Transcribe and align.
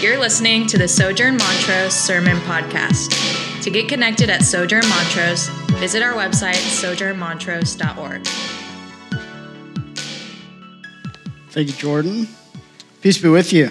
You're 0.00 0.16
listening 0.16 0.68
to 0.68 0.78
the 0.78 0.86
Sojourn 0.86 1.38
Montrose 1.38 1.92
Sermon 1.92 2.36
Podcast. 2.42 3.62
To 3.64 3.68
get 3.68 3.88
connected 3.88 4.30
at 4.30 4.44
Sojourn 4.44 4.88
Montrose, 4.88 5.48
visit 5.80 6.04
our 6.04 6.12
website, 6.12 6.54
sojournmontrose.org. 6.54 8.24
Thank 11.50 11.66
you, 11.66 11.74
Jordan. 11.74 12.28
Peace 13.00 13.18
be 13.18 13.28
with 13.28 13.52
you. 13.52 13.70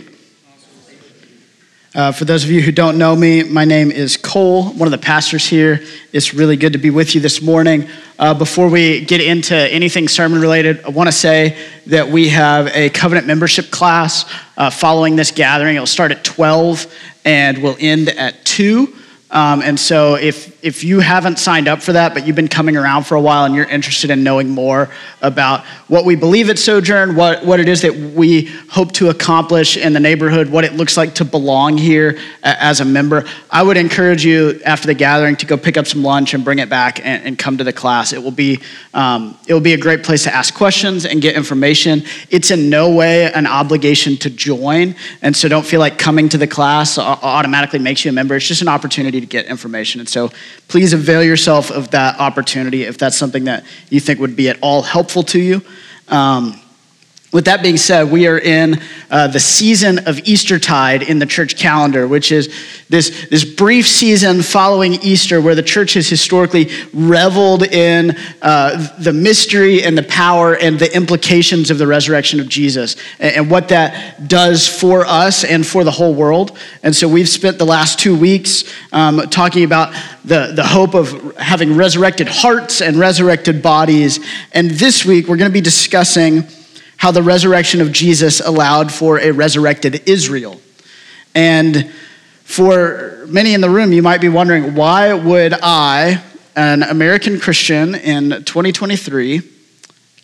Uh, 1.96 2.12
for 2.12 2.26
those 2.26 2.44
of 2.44 2.52
you 2.52 2.60
who 2.62 2.74
don't 2.74 2.98
know 2.98 3.16
me, 3.16 3.44
my 3.44 3.64
name 3.64 3.90
is 3.90 4.17
Cole, 4.38 4.66
one 4.66 4.86
of 4.86 4.92
the 4.92 5.00
pastors 5.00 5.48
here. 5.48 5.82
It's 6.14 6.36
really 6.36 6.58
good 6.58 6.74
to 6.74 6.78
be 6.78 6.92
with 6.92 7.16
you 7.16 7.22
this 7.22 7.42
morning. 7.42 7.90
Uh, 8.20 8.36
before 8.36 8.70
we 8.70 9.04
get 9.04 9.20
into 9.20 9.56
anything 9.56 10.08
sermon 10.08 10.40
related, 10.40 10.86
I 10.86 10.90
want 10.90 11.08
to 11.08 11.12
say 11.12 11.58
that 11.88 12.08
we 12.10 12.30
have 12.30 12.68
a 12.68 12.92
covenant 12.92 13.26
membership 13.26 13.72
class 13.72 14.32
uh, 14.56 14.70
following 14.70 15.16
this 15.16 15.32
gathering. 15.32 15.76
It'll 15.76 15.88
start 15.88 16.12
at 16.12 16.24
12 16.24 16.86
and 17.26 17.64
will 17.64 17.78
end 17.80 18.10
at 18.10 18.46
2. 18.46 18.96
Um, 19.32 19.64
and 19.64 19.80
so, 19.80 20.14
if, 20.14 20.57
if 20.62 20.84
you 20.84 21.00
haven't 21.00 21.38
signed 21.38 21.68
up 21.68 21.82
for 21.82 21.94
that, 21.94 22.14
but 22.14 22.26
you've 22.26 22.36
been 22.36 22.48
coming 22.48 22.76
around 22.76 23.04
for 23.04 23.16
a 23.16 23.22
while 23.22 23.46
and 23.46 23.54
you're 23.54 23.66
interested 23.66 24.10
in 24.10 24.24
knowing 24.24 24.50
more 24.50 24.90
about 25.22 25.64
what 25.88 26.04
we 26.04 26.16
believe 26.16 26.50
at 26.50 26.58
Sojourn, 26.58 27.16
what, 27.16 27.46
what 27.46 27.60
it 27.60 27.70
is 27.70 27.82
that 27.84 27.96
we 27.96 28.46
hope 28.70 28.92
to 28.94 29.10
accomplish 29.10 29.78
in 29.78 29.94
the 29.94 30.00
neighborhood, 30.00 30.50
what 30.50 30.64
it 30.64 30.74
looks 30.74 30.98
like 30.98 31.16
to 31.16 31.26
belong 31.26 31.78
here 31.78 32.18
as 32.44 32.80
a 32.80 32.86
member, 32.86 33.26
I 33.52 33.62
would 33.62 33.78
encourage 33.78 34.26
you 34.26 34.60
after 34.66 34.88
the 34.88 34.94
gathering 34.94 35.36
to 35.38 35.46
go 35.46 35.58
pick 35.58 35.78
up 35.78 35.86
some 35.86 36.04
lunch 36.04 36.34
and 36.34 36.44
bring 36.44 36.60
it 36.60 36.70
back 36.70 37.00
and, 37.06 37.24
and 37.24 37.38
come 37.38 37.58
to 37.60 37.64
the 37.64 37.74
class. 37.74 38.12
It 38.12 38.24
will, 38.24 38.32
be, 38.32 38.60
um, 38.94 39.38
it 39.48 39.54
will 39.54 39.62
be 39.62 39.74
a 39.74 39.78
great 39.78 40.04
place 40.04 40.24
to 40.24 40.34
ask 40.34 40.54
questions 40.54 41.06
and 41.06 41.22
get 41.22 41.36
information. 41.36 42.04
It's 42.30 42.52
in 42.52 42.70
no 42.70 42.94
way 42.94 43.32
an 43.32 43.46
obligation 43.46 44.18
to 44.18 44.30
join, 44.30 44.96
and 45.22 45.36
so 45.36 45.48
don't 45.48 45.66
feel 45.66 45.80
like 45.80 45.98
coming 45.98 46.30
to 46.30 46.38
the 46.38 46.48
class 46.48 46.98
automatically 46.98 47.80
makes 47.80 48.04
you 48.04 48.10
a 48.10 48.14
member. 48.14 48.36
It's 48.36 48.48
just 48.48 48.62
an 48.62 48.68
opportunity 48.68 49.20
to 49.20 49.28
get 49.28 49.46
information. 49.46 50.00
And 50.00 50.10
so 50.10 50.32
please 50.68 50.94
avail 50.94 51.24
yourself 51.24 51.72
of 51.72 51.92
that 51.92 52.20
opportunity 52.20 52.84
if 52.84 52.98
that's 52.98 53.18
something 53.18 53.46
that 53.46 53.66
you 53.90 54.00
think 54.00 54.20
would 54.20 54.36
be 54.36 54.50
at 54.50 54.58
all 54.62 54.82
helpful 54.82 55.24
to 55.24 55.40
you. 55.40 55.62
Um, 56.08 56.60
with 57.34 57.44
that 57.46 57.62
being 57.62 57.76
said, 57.76 58.10
we 58.10 58.26
are 58.26 58.40
in 58.40 58.82
uh, 59.12 59.28
the 59.28 59.40
season 59.40 60.08
of 60.08 60.18
Eastertide 60.20 61.04
in 61.04 61.20
the 61.20 61.26
church 61.26 61.58
calendar, 61.58 62.08
which 62.08 62.32
is 62.32 62.54
this, 62.88 63.28
this 63.30 63.44
brief 63.44 63.86
season 63.86 64.42
following 64.42 64.94
Easter 64.94 65.42
where 65.42 65.54
the 65.54 65.62
church 65.62 65.96
has 65.96 66.08
historically 66.08 66.70
reveled 66.94 67.64
in 67.64 68.16
uh, 68.42 68.96
the 69.00 69.12
mystery 69.12 69.84
and 69.84 69.98
the 69.98 70.04
power 70.04 70.56
and 70.56 70.80
the 70.80 70.96
implications 70.96 71.70
of 71.70 71.78
the 71.78 71.86
resurrection 71.86 72.40
of 72.40 72.48
Jesus 72.48 72.96
and, 73.20 73.36
and 73.36 73.52
what 73.52 73.68
that 73.68 74.30
does 74.30 74.66
for 74.66 75.06
us 75.06 75.44
and 75.44 75.68
for 75.68 75.84
the 75.84 75.92
whole 75.92 76.14
world. 76.14 76.58
And 76.82 76.96
so 76.96 77.10
we've 77.10 77.28
spent 77.28 77.58
the 77.58 77.66
last 77.66 78.00
two 78.00 78.18
weeks 78.18 78.64
um, 78.94 79.20
talking 79.30 79.66
about 79.66 79.94
the, 80.24 80.54
the 80.56 80.66
hope 80.66 80.94
of 80.94 81.36
having 81.36 81.76
resurrected 81.76 82.30
hearts 82.30 82.82
and 82.82 82.96
resurrected 82.98 83.62
bodies. 83.62 84.26
And 84.54 84.72
this 84.72 85.04
week 85.04 85.28
we're 85.28 85.38
going 85.38 85.52
to 85.52 85.54
be 85.54 85.60
discussing 85.60 86.48
how 86.98 87.12
the 87.12 87.24
resurrection 87.24 87.82
of 87.82 87.92
Jesus 87.92 88.40
allowed 88.40 88.92
for 88.92 89.20
a 89.20 89.32
resurrected 89.32 90.08
Israel. 90.10 90.60
And 91.34 91.92
for 92.44 93.26
many 93.28 93.54
in 93.54 93.62
the 93.62 93.70
room, 93.70 93.94
you 93.94 94.02
might 94.02 94.22
be 94.22 94.30
wondering 94.30 94.74
why 94.76 95.14
would 95.14 95.54
I, 95.54 96.22
an 96.56 96.84
American 96.84 97.40
Christian 97.40 97.94
in 97.96 98.44
2023, 98.44 99.42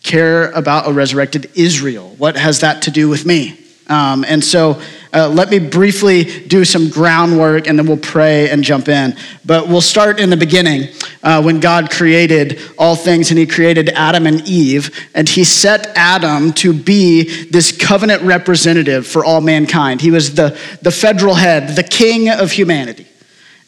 care 0.02 0.50
about 0.50 0.88
a 0.88 0.92
resurrected 0.92 1.50
Israel? 1.54 2.14
What 2.18 2.36
has 2.36 2.60
that 2.60 2.82
to 2.82 2.90
do 2.90 3.08
with 3.08 3.24
me? 3.24 3.60
Um, 3.86 4.24
and 4.26 4.42
so 4.42 4.80
uh, 5.14 5.28
let 5.28 5.48
me 5.48 5.60
briefly 5.60 6.24
do 6.24 6.64
some 6.64 6.90
groundwork 6.90 7.68
and 7.68 7.78
then 7.78 7.86
we'll 7.86 7.96
pray 7.96 8.50
and 8.50 8.64
jump 8.64 8.88
in. 8.88 9.16
But 9.44 9.68
we'll 9.68 9.80
start 9.80 10.18
in 10.18 10.28
the 10.28 10.36
beginning 10.36 10.88
uh, 11.22 11.40
when 11.40 11.60
God 11.60 11.90
created 11.90 12.60
all 12.76 12.96
things 12.96 13.30
and 13.30 13.38
he 13.38 13.46
created 13.46 13.90
Adam 13.90 14.26
and 14.26 14.46
Eve. 14.48 15.08
And 15.14 15.28
he 15.28 15.44
set 15.44 15.86
Adam 15.96 16.52
to 16.54 16.72
be 16.72 17.44
this 17.44 17.70
covenant 17.70 18.22
representative 18.22 19.06
for 19.06 19.24
all 19.24 19.40
mankind. 19.40 20.00
He 20.00 20.10
was 20.10 20.34
the, 20.34 20.58
the 20.82 20.90
federal 20.90 21.34
head, 21.34 21.76
the 21.76 21.84
king 21.84 22.28
of 22.28 22.50
humanity. 22.50 23.06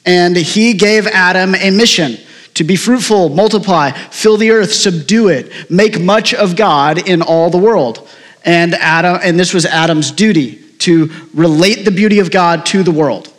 And 0.05 0.37
he 0.37 0.75
gave 0.75 1.07
Adam 1.07 1.55
a 1.55 1.71
mission 1.71 2.19
to 2.55 2.65
be 2.65 2.75
fruitful, 2.75 3.29
multiply, 3.29 3.93
fill 3.93 4.37
the 4.37 4.51
earth, 4.51 4.73
subdue 4.73 5.29
it, 5.29 5.71
make 5.71 6.01
much 6.01 6.35
of 6.35 6.57
God 6.57 7.09
in 7.09 7.23
all 7.23 7.51
the 7.51 7.59
world. 7.59 8.09
And 8.45 8.75
Adam, 8.75 9.21
and 9.23 9.39
this 9.39 9.55
was 9.55 9.65
Adam's 9.65 10.11
duty 10.11 10.66
to 10.87 11.11
relate 11.35 11.85
the 11.85 11.91
beauty 11.91 12.19
of 12.19 12.31
God 12.31 12.65
to 12.67 12.83
the 12.83 12.91
world. 12.91 13.33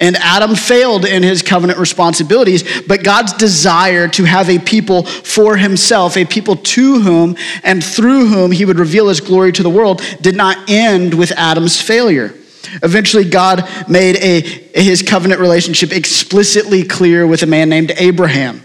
And 0.00 0.16
Adam 0.16 0.56
failed 0.56 1.04
in 1.04 1.22
his 1.22 1.40
covenant 1.40 1.78
responsibilities, 1.78 2.82
but 2.82 3.04
God's 3.04 3.32
desire 3.34 4.08
to 4.08 4.24
have 4.24 4.50
a 4.50 4.58
people 4.58 5.04
for 5.04 5.56
himself, 5.56 6.16
a 6.16 6.24
people 6.24 6.56
to 6.56 7.00
whom 7.00 7.36
and 7.62 7.82
through 7.82 8.26
whom 8.26 8.50
he 8.50 8.64
would 8.64 8.78
reveal 8.78 9.08
his 9.08 9.20
glory 9.20 9.52
to 9.52 9.62
the 9.62 9.70
world, 9.70 10.02
did 10.20 10.34
not 10.34 10.68
end 10.68 11.14
with 11.14 11.30
Adam's 11.32 11.80
failure. 11.80 12.34
Eventually, 12.82 13.24
God 13.24 13.68
made 13.88 14.16
a, 14.16 14.40
his 14.40 15.02
covenant 15.02 15.40
relationship 15.40 15.92
explicitly 15.92 16.82
clear 16.82 17.24
with 17.26 17.44
a 17.44 17.46
man 17.46 17.68
named 17.68 17.92
Abraham. 17.96 18.63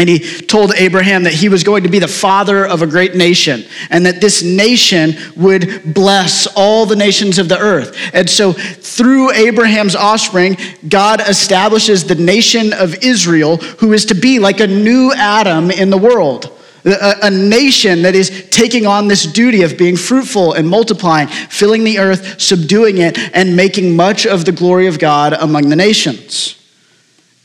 And 0.00 0.08
he 0.08 0.18
told 0.18 0.72
Abraham 0.76 1.24
that 1.24 1.34
he 1.34 1.50
was 1.50 1.62
going 1.62 1.82
to 1.82 1.90
be 1.90 1.98
the 1.98 2.08
father 2.08 2.66
of 2.66 2.80
a 2.80 2.86
great 2.86 3.14
nation 3.14 3.66
and 3.90 4.06
that 4.06 4.22
this 4.22 4.42
nation 4.42 5.12
would 5.36 5.92
bless 5.92 6.46
all 6.56 6.86
the 6.86 6.96
nations 6.96 7.38
of 7.38 7.50
the 7.50 7.58
earth. 7.58 7.94
And 8.14 8.28
so, 8.28 8.54
through 8.54 9.32
Abraham's 9.32 9.94
offspring, 9.94 10.56
God 10.88 11.20
establishes 11.28 12.04
the 12.04 12.14
nation 12.14 12.72
of 12.72 12.94
Israel, 13.04 13.58
who 13.58 13.92
is 13.92 14.06
to 14.06 14.14
be 14.14 14.38
like 14.38 14.60
a 14.60 14.66
new 14.66 15.12
Adam 15.12 15.70
in 15.70 15.90
the 15.90 15.98
world. 15.98 16.50
A, 16.86 17.16
a, 17.24 17.30
nation 17.30 18.00
that 18.00 18.14
is 18.14 18.48
taking 18.48 18.86
on 18.86 19.06
this 19.06 19.24
duty 19.24 19.64
of 19.64 19.76
being 19.76 19.98
fruitful 19.98 20.54
and 20.54 20.66
multiplying, 20.66 21.28
filling 21.28 21.84
the 21.84 21.98
earth, 21.98 22.40
subduing 22.40 22.96
it, 22.96 23.18
and 23.34 23.54
making 23.54 23.94
much 23.94 24.24
of 24.24 24.46
the 24.46 24.52
glory 24.52 24.86
of 24.86 24.98
God 24.98 25.34
among 25.34 25.68
the 25.68 25.76
nations. 25.76 26.56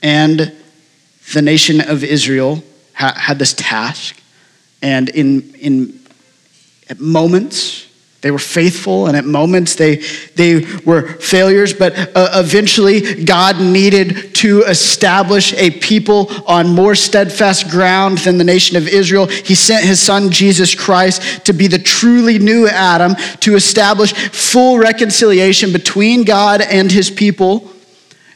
And 0.02 0.56
the 1.34 1.42
nation 1.42 1.82
of 1.82 2.04
Israel 2.04 2.64
ha- 2.94 3.16
had 3.16 3.40
this 3.40 3.54
task, 3.54 4.16
and 4.82 5.10
in, 5.10 5.54
in 5.56 6.00
at 6.90 7.00
moments, 7.00 7.88
they 8.22 8.32
were 8.32 8.40
faithful, 8.40 9.06
and 9.06 9.16
at 9.16 9.24
moments 9.24 9.76
they, 9.76 9.98
they 10.36 10.66
were 10.84 11.08
failures, 11.08 11.74
but 11.74 11.96
uh, 12.16 12.32
eventually 12.34 13.24
God 13.24 13.62
needed 13.62 14.34
to 14.36 14.64
establish 14.64 15.54
a 15.54 15.70
people 15.70 16.32
on 16.48 16.68
more 16.74 16.96
steadfast 16.96 17.70
ground 17.70 18.18
than 18.20 18.40
the 18.40 18.44
nation 18.44 18.78
of 18.78 18.88
Israel. 18.88 19.28
He 19.28 19.54
sent 19.54 19.86
his 19.86 20.00
son 20.00 20.32
Jesus 20.32 20.74
Christ 20.74 21.46
to 21.46 21.54
be 21.54 21.68
the 21.68 21.78
truly 21.78 22.40
new 22.40 22.68
Adam, 22.68 23.14
to 23.42 23.56
establish 23.56 24.14
full 24.14 24.80
reconciliation 24.80 25.72
between 25.72 26.24
God 26.24 26.62
and 26.62 26.92
his 26.92 27.12
people, 27.12 27.72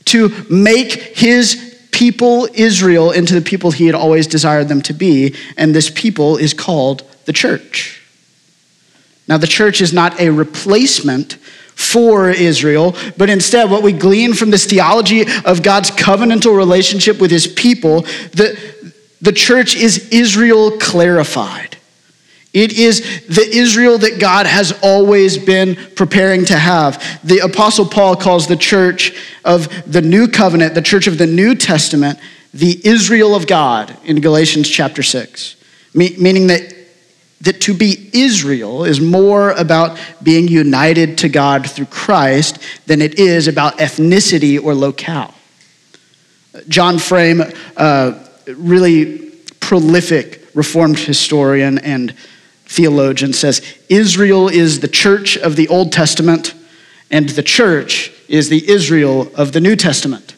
to 0.06 0.30
make 0.52 1.18
his 1.18 1.69
people 1.92 2.48
Israel 2.54 3.12
into 3.12 3.34
the 3.34 3.42
people 3.42 3.72
he 3.72 3.86
had 3.86 3.96
always 3.96 4.28
desired 4.28 4.68
them 4.68 4.82
to 4.84 4.94
be, 4.94 5.36
and 5.58 5.74
this 5.74 5.90
people 5.90 6.38
is 6.38 6.54
called 6.54 7.04
the 7.26 7.34
church. 7.34 8.02
Now, 9.28 9.38
the 9.38 9.48
church 9.48 9.82
is 9.82 9.94
not 9.94 10.20
a 10.20 10.30
replacement 10.30 11.36
for 11.76 12.30
Israel, 12.30 12.96
but 13.18 13.30
instead, 13.30 13.70
what 13.70 13.84
we 13.84 13.94
glean 13.94 14.34
from 14.34 14.52
this 14.52 14.66
theology 14.66 15.26
of 15.46 15.64
God's 15.64 15.92
covenantal 15.92 16.58
relationship 16.58 17.22
with 17.22 17.32
his 17.32 17.48
people, 17.48 18.02
the, 18.32 18.60
the 19.22 19.32
church 19.32 19.76
is 19.76 20.10
Israel 20.10 20.78
clarified. 20.78 21.78
It 22.54 22.74
is 22.74 23.26
the 23.28 23.48
Israel 23.48 24.00
that 24.00 24.20
God 24.20 24.48
has 24.48 24.72
always 24.82 25.38
been 25.38 25.76
preparing 25.96 26.46
to 26.46 26.58
have. 26.58 27.20
The 27.24 27.40
Apostle 27.40 27.86
Paul 27.86 28.16
calls 28.16 28.48
the 28.48 28.56
church 28.56 29.16
of 29.46 29.70
the 29.92 30.02
new 30.02 30.28
covenant, 30.28 30.74
the 30.74 30.82
church 30.82 31.06
of 31.06 31.20
the 31.20 31.28
New 31.28 31.54
Testament, 31.54 32.18
the 32.54 32.82
Israel 32.84 33.36
of 33.36 33.46
God 33.46 33.96
in 34.04 34.20
Galatians 34.20 34.68
chapter 34.68 35.04
6, 35.04 35.56
meaning 35.94 36.48
that, 36.48 36.76
that 37.42 37.62
to 37.62 37.76
be 37.76 38.10
Israel 38.14 38.84
is 38.84 39.00
more 39.00 39.52
about 39.52 40.00
being 40.24 40.48
united 40.48 41.20
to 41.20 41.30
God 41.30 41.70
through 41.70 41.86
Christ 41.86 42.58
than 42.88 43.00
it 43.00 43.20
is 43.20 43.48
about 43.48 43.78
ethnicity 43.78 44.62
or 44.62 44.74
locale. 44.74 45.36
John 46.68 46.98
Frame, 46.98 47.44
uh, 47.78 48.26
really 48.48 49.30
prolific 49.60 50.48
Reformed 50.56 50.98
historian 50.98 51.78
and 51.78 52.16
theologian 52.70 53.34
says 53.34 53.62
Israel 53.90 54.48
is 54.48 54.80
the 54.80 54.88
church 54.88 55.38
of 55.38 55.56
the 55.56 55.68
Old 55.68 55.92
Testament, 55.92 56.54
and 57.10 57.28
the 57.30 57.44
church 57.44 58.14
is 58.28 58.48
the 58.50 58.70
Israel 58.70 59.32
of 59.36 59.52
the 59.52 59.60
New 59.60 59.76
Testament. 59.76 60.36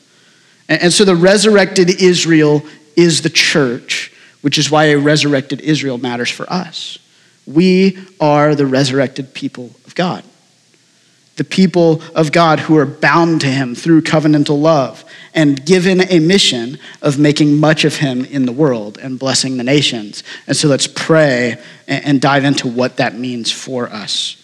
And 0.70 0.94
so 0.94 1.04
the 1.04 1.16
resurrected 1.16 2.02
Israel 2.02 2.64
is 2.96 3.22
the 3.22 3.30
church, 3.30 4.14
which 4.40 4.58
is 4.58 4.72
why 4.72 4.86
a 4.86 4.98
resurrected 4.98 5.60
Israel 5.60 5.98
matters 5.98 6.32
for 6.32 6.52
us. 6.52 6.98
We 7.46 8.00
are 8.22 8.56
the 8.56 8.66
resurrected 8.66 9.34
people 9.34 9.72
of 9.86 9.94
God. 9.94 10.24
The 11.42 11.46
people 11.46 12.04
of 12.14 12.32
God 12.32 12.60
who 12.60 12.78
are 12.78 12.86
bound 12.86 13.42
to 13.42 13.48
him 13.48 13.74
through 13.74 14.04
covenantal 14.04 14.62
love 14.62 15.04
and 15.34 15.66
given 15.66 16.00
a 16.00 16.20
mission 16.20 16.78
of 17.02 17.18
making 17.18 17.60
much 17.60 17.84
of 17.84 17.96
him 17.96 18.24
in 18.26 18.46
the 18.46 18.52
world 18.52 19.00
and 19.00 19.18
blessing 19.18 19.58
the 19.58 19.64
nations. 19.64 20.24
And 20.46 20.56
so 20.56 20.68
let's 20.68 20.86
pray 20.86 21.60
and 21.88 22.22
dive 22.22 22.46
into 22.46 22.68
what 22.68 22.98
that 22.98 23.16
means 23.16 23.52
for 23.52 23.90
us. 23.90 24.36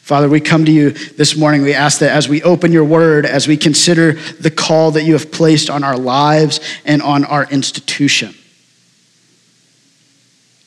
Father, 0.00 0.28
we 0.28 0.40
come 0.40 0.64
to 0.64 0.72
you 0.72 0.90
this 0.90 1.36
morning. 1.36 1.62
We 1.62 1.72
ask 1.72 2.00
that 2.00 2.10
as 2.10 2.28
we 2.28 2.42
open 2.42 2.72
your 2.72 2.84
word, 2.84 3.24
as 3.24 3.46
we 3.46 3.56
consider 3.56 4.14
the 4.40 4.50
call 4.50 4.90
that 4.90 5.04
you 5.04 5.12
have 5.12 5.30
placed 5.30 5.70
on 5.70 5.84
our 5.84 5.96
lives 5.96 6.58
and 6.84 7.00
on 7.00 7.24
our 7.24 7.44
institution, 7.44 8.34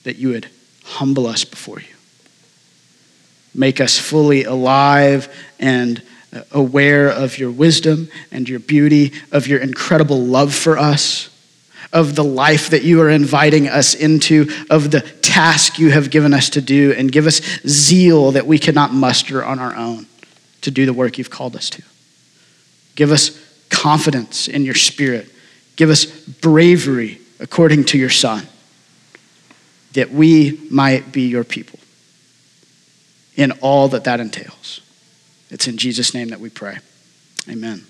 that 0.04 0.16
you 0.16 0.30
would 0.30 0.48
humble 0.86 1.28
us 1.28 1.44
before 1.44 1.82
you. 1.82 1.91
Make 3.54 3.82
us 3.82 3.98
fully 3.98 4.44
alive 4.44 5.34
and 5.60 6.02
aware 6.52 7.10
of 7.10 7.38
your 7.38 7.52
wisdom 7.52 8.10
and 8.32 8.48
your 8.48 8.60
beauty, 8.60 9.12
of 9.32 9.48
your 9.48 9.60
incredible 9.60 10.22
love 10.22 10.54
for 10.54 10.78
us, 10.78 11.30
of 11.92 12.16
the 12.16 12.24
life 12.24 12.70
that 12.70 12.84
you 12.84 13.02
are 13.02 13.10
inviting 13.10 13.68
us 13.68 13.94
into, 13.94 14.50
of 14.70 14.92
the 14.92 15.02
task 15.02 15.78
you 15.78 15.92
have 15.92 16.10
given 16.10 16.34
us 16.34 16.50
to 16.52 16.62
do, 16.62 16.94
and 16.94 17.12
give 17.12 17.28
us 17.28 17.42
zeal 17.68 18.32
that 18.32 18.48
we 18.48 18.58
cannot 18.58 18.94
muster 18.94 19.44
on 19.44 19.60
our 19.60 19.76
own 19.76 20.06
to 20.62 20.72
do 20.72 20.86
the 20.86 20.94
work 20.94 21.18
you've 21.18 21.30
called 21.30 21.56
us 21.56 21.70
to. 21.70 21.84
Give 22.96 23.12
us 23.12 23.38
confidence 23.70 24.48
in 24.48 24.64
your 24.64 24.76
spirit. 24.76 25.30
Give 25.76 25.90
us 25.90 26.06
bravery 26.06 27.20
according 27.42 27.86
to 27.86 27.98
your 27.98 28.10
Son, 28.10 28.48
that 29.94 30.12
we 30.12 30.60
might 30.70 31.12
be 31.12 31.28
your 31.28 31.44
people 31.44 31.81
in 33.36 33.52
all 33.62 33.88
that 33.90 34.04
that 34.04 34.20
entails. 34.20 34.82
It's 35.50 35.68
in 35.68 35.78
Jesus' 35.78 36.14
name 36.14 36.30
that 36.30 36.40
we 36.40 36.50
pray. 36.50 36.78
Amen. 37.50 37.86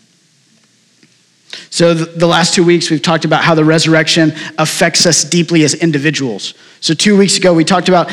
So, 1.69 1.93
the 1.93 2.27
last 2.27 2.53
two 2.53 2.63
weeks, 2.63 2.89
we've 2.89 3.01
talked 3.01 3.25
about 3.25 3.43
how 3.43 3.55
the 3.55 3.65
resurrection 3.65 4.33
affects 4.57 5.05
us 5.05 5.23
deeply 5.23 5.63
as 5.63 5.73
individuals. 5.73 6.53
So, 6.81 6.93
two 6.93 7.17
weeks 7.17 7.37
ago, 7.37 7.53
we 7.53 7.63
talked 7.63 7.89
about 7.89 8.11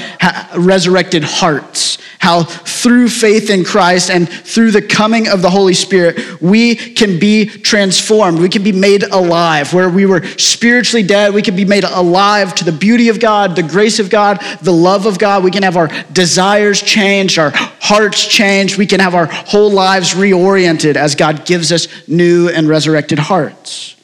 resurrected 0.56 1.24
hearts, 1.24 1.98
how 2.18 2.42
through 2.42 3.08
faith 3.08 3.48
in 3.48 3.64
Christ 3.64 4.10
and 4.10 4.28
through 4.28 4.72
the 4.72 4.82
coming 4.82 5.28
of 5.28 5.40
the 5.40 5.48
Holy 5.48 5.72
Spirit, 5.72 6.40
we 6.42 6.74
can 6.74 7.18
be 7.18 7.46
transformed. 7.46 8.38
We 8.40 8.48
can 8.48 8.62
be 8.62 8.72
made 8.72 9.04
alive. 9.04 9.72
Where 9.72 9.88
we 9.88 10.04
were 10.04 10.22
spiritually 10.36 11.02
dead, 11.02 11.32
we 11.32 11.40
can 11.40 11.56
be 11.56 11.64
made 11.64 11.84
alive 11.84 12.54
to 12.56 12.64
the 12.64 12.72
beauty 12.72 13.08
of 13.08 13.20
God, 13.20 13.56
the 13.56 13.62
grace 13.62 13.98
of 14.00 14.10
God, 14.10 14.38
the 14.60 14.72
love 14.72 15.06
of 15.06 15.18
God. 15.18 15.44
We 15.44 15.50
can 15.50 15.62
have 15.62 15.76
our 15.76 15.88
desires 16.12 16.82
changed, 16.82 17.38
our 17.38 17.52
hearts 17.54 18.26
changed. 18.26 18.76
We 18.76 18.86
can 18.86 19.00
have 19.00 19.14
our 19.14 19.26
whole 19.26 19.70
lives 19.70 20.12
reoriented 20.12 20.96
as 20.96 21.14
God 21.14 21.46
gives 21.46 21.72
us 21.72 21.88
new 22.06 22.48
and 22.48 22.68
resurrected 22.68 23.18
hearts 23.18 23.27
hearts. 23.28 23.97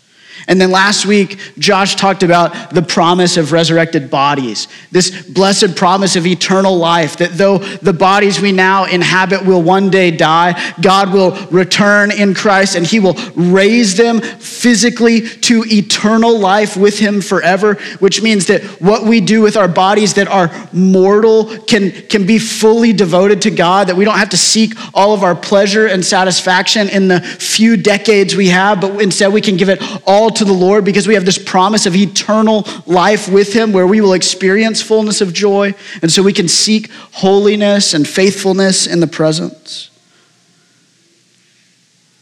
And 0.46 0.60
then 0.60 0.70
last 0.70 1.06
week, 1.06 1.38
Josh 1.58 1.94
talked 1.94 2.22
about 2.22 2.70
the 2.70 2.82
promise 2.82 3.36
of 3.36 3.52
resurrected 3.52 4.10
bodies, 4.10 4.68
this 4.90 5.26
blessed 5.26 5.74
promise 5.74 6.16
of 6.16 6.26
eternal 6.26 6.76
life, 6.76 7.16
that 7.16 7.32
though 7.32 7.58
the 7.58 7.92
bodies 7.92 8.40
we 8.40 8.52
now 8.52 8.84
inhabit 8.84 9.44
will 9.44 9.62
one 9.62 9.90
day 9.90 10.10
die, 10.10 10.74
God 10.80 11.12
will 11.12 11.32
return 11.46 12.10
in 12.10 12.34
Christ 12.34 12.76
and 12.76 12.86
he 12.86 13.00
will 13.00 13.14
raise 13.34 13.96
them 13.96 14.20
physically 14.20 15.22
to 15.22 15.64
eternal 15.66 16.38
life 16.38 16.76
with 16.76 16.98
him 16.98 17.22
forever, 17.22 17.74
which 18.00 18.22
means 18.22 18.46
that 18.46 18.62
what 18.80 19.04
we 19.04 19.20
do 19.20 19.40
with 19.40 19.56
our 19.56 19.68
bodies 19.68 20.14
that 20.14 20.28
are 20.28 20.50
mortal 20.72 21.46
can, 21.60 21.90
can 22.08 22.26
be 22.26 22.38
fully 22.38 22.92
devoted 22.92 23.40
to 23.42 23.50
God, 23.50 23.88
that 23.88 23.96
we 23.96 24.04
don't 24.04 24.18
have 24.18 24.30
to 24.30 24.36
seek 24.36 24.74
all 24.94 25.14
of 25.14 25.22
our 25.22 25.34
pleasure 25.34 25.86
and 25.86 26.04
satisfaction 26.04 26.88
in 26.88 27.08
the 27.08 27.20
few 27.20 27.76
decades 27.76 28.36
we 28.36 28.48
have, 28.48 28.80
but 28.80 29.00
instead 29.00 29.32
we 29.32 29.40
can 29.40 29.56
give 29.56 29.68
it 29.68 29.82
all 30.06 30.30
to 30.36 30.44
the 30.44 30.52
Lord 30.52 30.84
because 30.84 31.06
we 31.06 31.14
have 31.14 31.24
this 31.24 31.38
promise 31.38 31.86
of 31.86 31.96
eternal 31.96 32.66
life 32.86 33.28
with 33.28 33.52
Him 33.52 33.72
where 33.72 33.86
we 33.86 34.00
will 34.00 34.12
experience 34.12 34.82
fullness 34.82 35.20
of 35.20 35.32
joy. 35.32 35.74
And 36.02 36.10
so 36.12 36.22
we 36.22 36.32
can 36.32 36.48
seek 36.48 36.90
holiness 37.12 37.94
and 37.94 38.06
faithfulness 38.06 38.86
in 38.86 39.00
the 39.00 39.06
presence. 39.06 39.90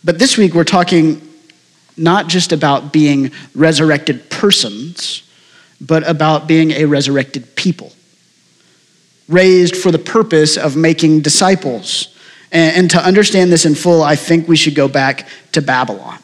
But 0.04 0.18
this 0.18 0.36
week 0.36 0.54
we're 0.54 0.64
talking 0.64 1.28
not 1.96 2.28
just 2.28 2.52
about 2.52 2.92
being 2.92 3.30
resurrected 3.54 4.30
persons, 4.30 5.22
but 5.80 6.08
about 6.08 6.46
being 6.46 6.70
a 6.72 6.84
resurrected 6.84 7.54
people, 7.56 7.92
raised 9.28 9.76
for 9.76 9.90
the 9.90 9.98
purpose 9.98 10.56
of 10.56 10.76
making 10.76 11.20
disciples. 11.20 12.08
And, 12.50 12.90
to 12.90 13.02
understand 13.02 13.50
this 13.50 13.64
in 13.64 13.74
full, 13.74 14.02
I 14.02 14.14
think 14.14 14.46
we 14.46 14.56
should 14.56 14.74
go 14.74 14.86
back 14.86 15.26
to 15.52 15.62
Babylon. 15.62 16.18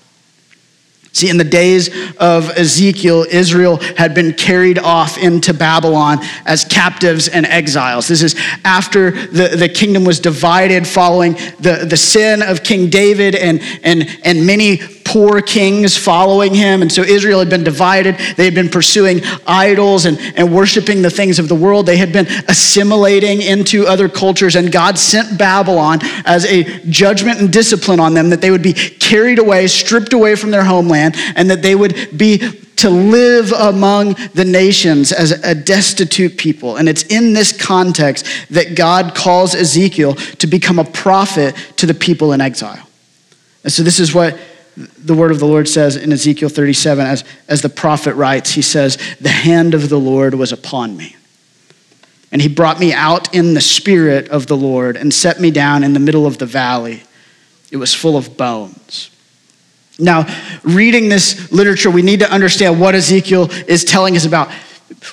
See, 1.19 1.29
in 1.29 1.37
the 1.37 1.43
days 1.43 1.91
of 2.19 2.49
Ezekiel, 2.50 3.26
Israel 3.29 3.79
had 3.97 4.15
been 4.15 4.32
carried 4.32 4.79
off 4.79 5.19
into 5.19 5.53
Babylon 5.53 6.19
as 6.47 6.65
captives 6.65 7.26
and 7.26 7.44
exiles. 7.44 8.06
This 8.06 8.23
is 8.23 8.37
after 8.65 9.11
the, 9.11 9.56
the 9.56 9.69
kingdom 9.69 10.05
was 10.05 10.20
divided 10.20 10.87
following 10.87 11.32
the, 11.59 11.85
the 11.91 11.97
sin 11.97 12.41
of 12.41 12.62
King 12.62 12.88
David 12.88 13.35
and, 13.35 13.61
and, 13.82 14.09
and 14.23 14.47
many 14.47 14.76
poor 15.09 15.41
kings 15.41 15.97
following 15.97 16.53
him. 16.55 16.83
And 16.83 16.93
so 16.93 17.01
Israel 17.03 17.39
had 17.39 17.49
been 17.49 17.65
divided. 17.65 18.19
They 18.37 18.45
had 18.45 18.55
been 18.55 18.69
pursuing 18.69 19.23
idols 19.47 20.05
and, 20.05 20.19
and 20.37 20.55
worshiping 20.55 21.01
the 21.01 21.09
things 21.09 21.39
of 21.39 21.49
the 21.49 21.55
world. 21.55 21.87
They 21.87 21.97
had 21.97 22.13
been 22.13 22.27
assimilating 22.47 23.41
into 23.41 23.87
other 23.87 24.11
cultures. 24.11 24.55
And 24.55 24.71
God 24.71 24.99
sent 24.99 25.39
Babylon 25.39 26.01
as 26.27 26.45
a 26.45 26.65
judgment 26.91 27.41
and 27.41 27.51
discipline 27.51 28.01
on 28.01 28.13
them 28.13 28.29
that 28.29 28.43
they 28.43 28.51
would 28.51 28.63
be 28.63 28.75
carried 28.75 29.39
away, 29.39 29.67
stripped 29.67 30.13
away 30.13 30.35
from 30.37 30.51
their 30.51 30.65
homeland, 30.65 31.17
and 31.37 31.51
that 31.51 31.63
they 31.63 31.75
would 31.75 32.19
be 32.19 32.39
to 32.77 32.91
live 32.91 33.51
among 33.53 34.15
the 34.35 34.45
nations 34.45 35.11
as 35.11 35.33
a 35.33 35.55
destitute 35.55 36.37
people. 36.37 36.77
And 36.77 36.87
it's 36.87 37.05
in 37.05 37.33
this 37.33 37.51
context 37.59 38.27
that 38.51 38.77
God 38.77 39.15
calls 39.15 39.55
Ezekiel 39.55 40.15
to 40.15 40.47
become 40.47 40.79
a 40.79 40.85
prophet 40.85 41.57
to 41.77 41.87
the 41.87 41.95
people 41.95 42.35
in 42.35 42.43
exile. 42.43 42.87
And 43.65 43.73
so 43.73 43.83
this 43.83 43.99
is 43.99 44.15
what 44.15 44.39
the 44.79 45.15
word 45.15 45.33
of 45.33 45.41
the 45.41 45.47
Lord 45.47 45.69
says 45.69 45.97
in 45.97 46.13
Ezekiel 46.13 46.49
37, 46.49 47.05
as, 47.05 47.25
as 47.49 47.63
the 47.63 47.69
prophet 47.69 48.15
writes, 48.15 48.53
he 48.53 48.63
says, 48.63 48.97
The 49.21 49.29
hand 49.29 49.75
of 49.75 49.89
the 49.89 49.99
Lord 49.99 50.35
was 50.35 50.53
upon 50.53 50.97
me. 50.97 51.17
And 52.31 52.41
he 52.41 52.49
brought 52.49 52.79
me 52.79 52.93
out 52.93 53.35
in 53.35 53.55
the 53.55 53.61
spirit 53.61 54.29
of 54.29 54.47
the 54.47 54.57
Lord 54.57 54.97
and 54.97 55.12
set 55.12 55.41
me 55.41 55.50
down 55.50 55.83
in 55.83 55.95
the 55.95 56.00
middle 56.00 56.26
of 56.26 56.38
the 56.38 56.47
valley. 56.47 57.02
It 57.73 57.79
was 57.79 57.93
full 57.93 58.17
of 58.17 58.37
bones. 58.37 59.11
Now, 59.99 60.26
reading 60.62 61.09
this 61.09 61.50
literature, 61.50 61.91
we 61.91 62.02
need 62.02 62.21
to 62.21 62.31
understand 62.31 62.81
what 62.81 62.95
Ezekiel 62.95 63.50
is 63.67 63.83
telling 63.83 64.17
us 64.17 64.25
about 64.25 64.52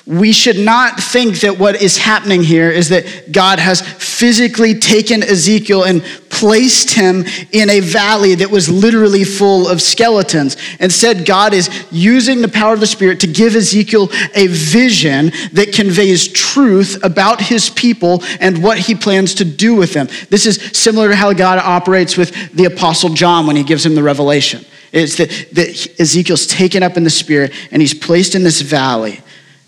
we 0.06 0.32
should 0.32 0.58
not 0.58 0.98
think 0.98 1.40
that 1.40 1.58
what 1.58 1.80
is 1.80 1.98
happening 1.98 2.42
here 2.42 2.70
is 2.70 2.88
that 2.88 3.30
God 3.30 3.58
has 3.58 3.80
physically 3.80 4.74
taken 4.78 5.22
Ezekiel 5.22 5.84
and 5.84 6.02
placed 6.30 6.90
him 6.90 7.24
in 7.52 7.70
a 7.70 7.80
valley 7.80 8.34
that 8.34 8.50
was 8.50 8.68
literally 8.68 9.24
full 9.24 9.68
of 9.68 9.80
skeletons. 9.80 10.56
Instead, 10.80 11.24
God 11.24 11.54
is 11.54 11.84
using 11.90 12.42
the 12.42 12.48
power 12.48 12.74
of 12.74 12.80
the 12.80 12.86
Spirit 12.86 13.20
to 13.20 13.26
give 13.26 13.54
Ezekiel 13.54 14.10
a 14.34 14.46
vision 14.48 15.32
that 15.52 15.72
conveys 15.74 16.28
truth 16.28 17.02
about 17.02 17.40
his 17.40 17.70
people 17.70 18.22
and 18.40 18.62
what 18.62 18.78
he 18.78 18.94
plans 18.94 19.34
to 19.34 19.44
do 19.44 19.74
with 19.74 19.92
them. 19.92 20.08
This 20.30 20.46
is 20.46 20.56
similar 20.72 21.08
to 21.08 21.16
how 21.16 21.32
God 21.32 21.58
operates 21.58 22.16
with 22.16 22.52
the 22.52 22.64
Apostle 22.64 23.10
John 23.10 23.46
when 23.46 23.56
he 23.56 23.62
gives 23.62 23.84
him 23.84 23.94
the 23.94 24.02
revelation. 24.02 24.64
It's 24.92 25.16
that, 25.16 25.28
that 25.52 26.00
Ezekiel's 26.00 26.46
taken 26.46 26.82
up 26.82 26.96
in 26.96 27.04
the 27.04 27.10
Spirit 27.10 27.52
and 27.70 27.82
he's 27.82 27.94
placed 27.94 28.34
in 28.34 28.42
this 28.42 28.60
valley. 28.60 29.20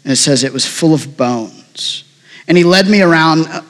And 0.09 0.15
it 0.15 0.17
says 0.17 0.43
it 0.43 0.55
was 0.55 0.65
full 0.65 0.95
of 0.95 1.19
bones. 1.19 2.03
And 2.49 2.57
he 2.57 2.65
led 2.65 2.89
me 2.89 3.03
around 3.03 3.47
uh, 3.47 3.61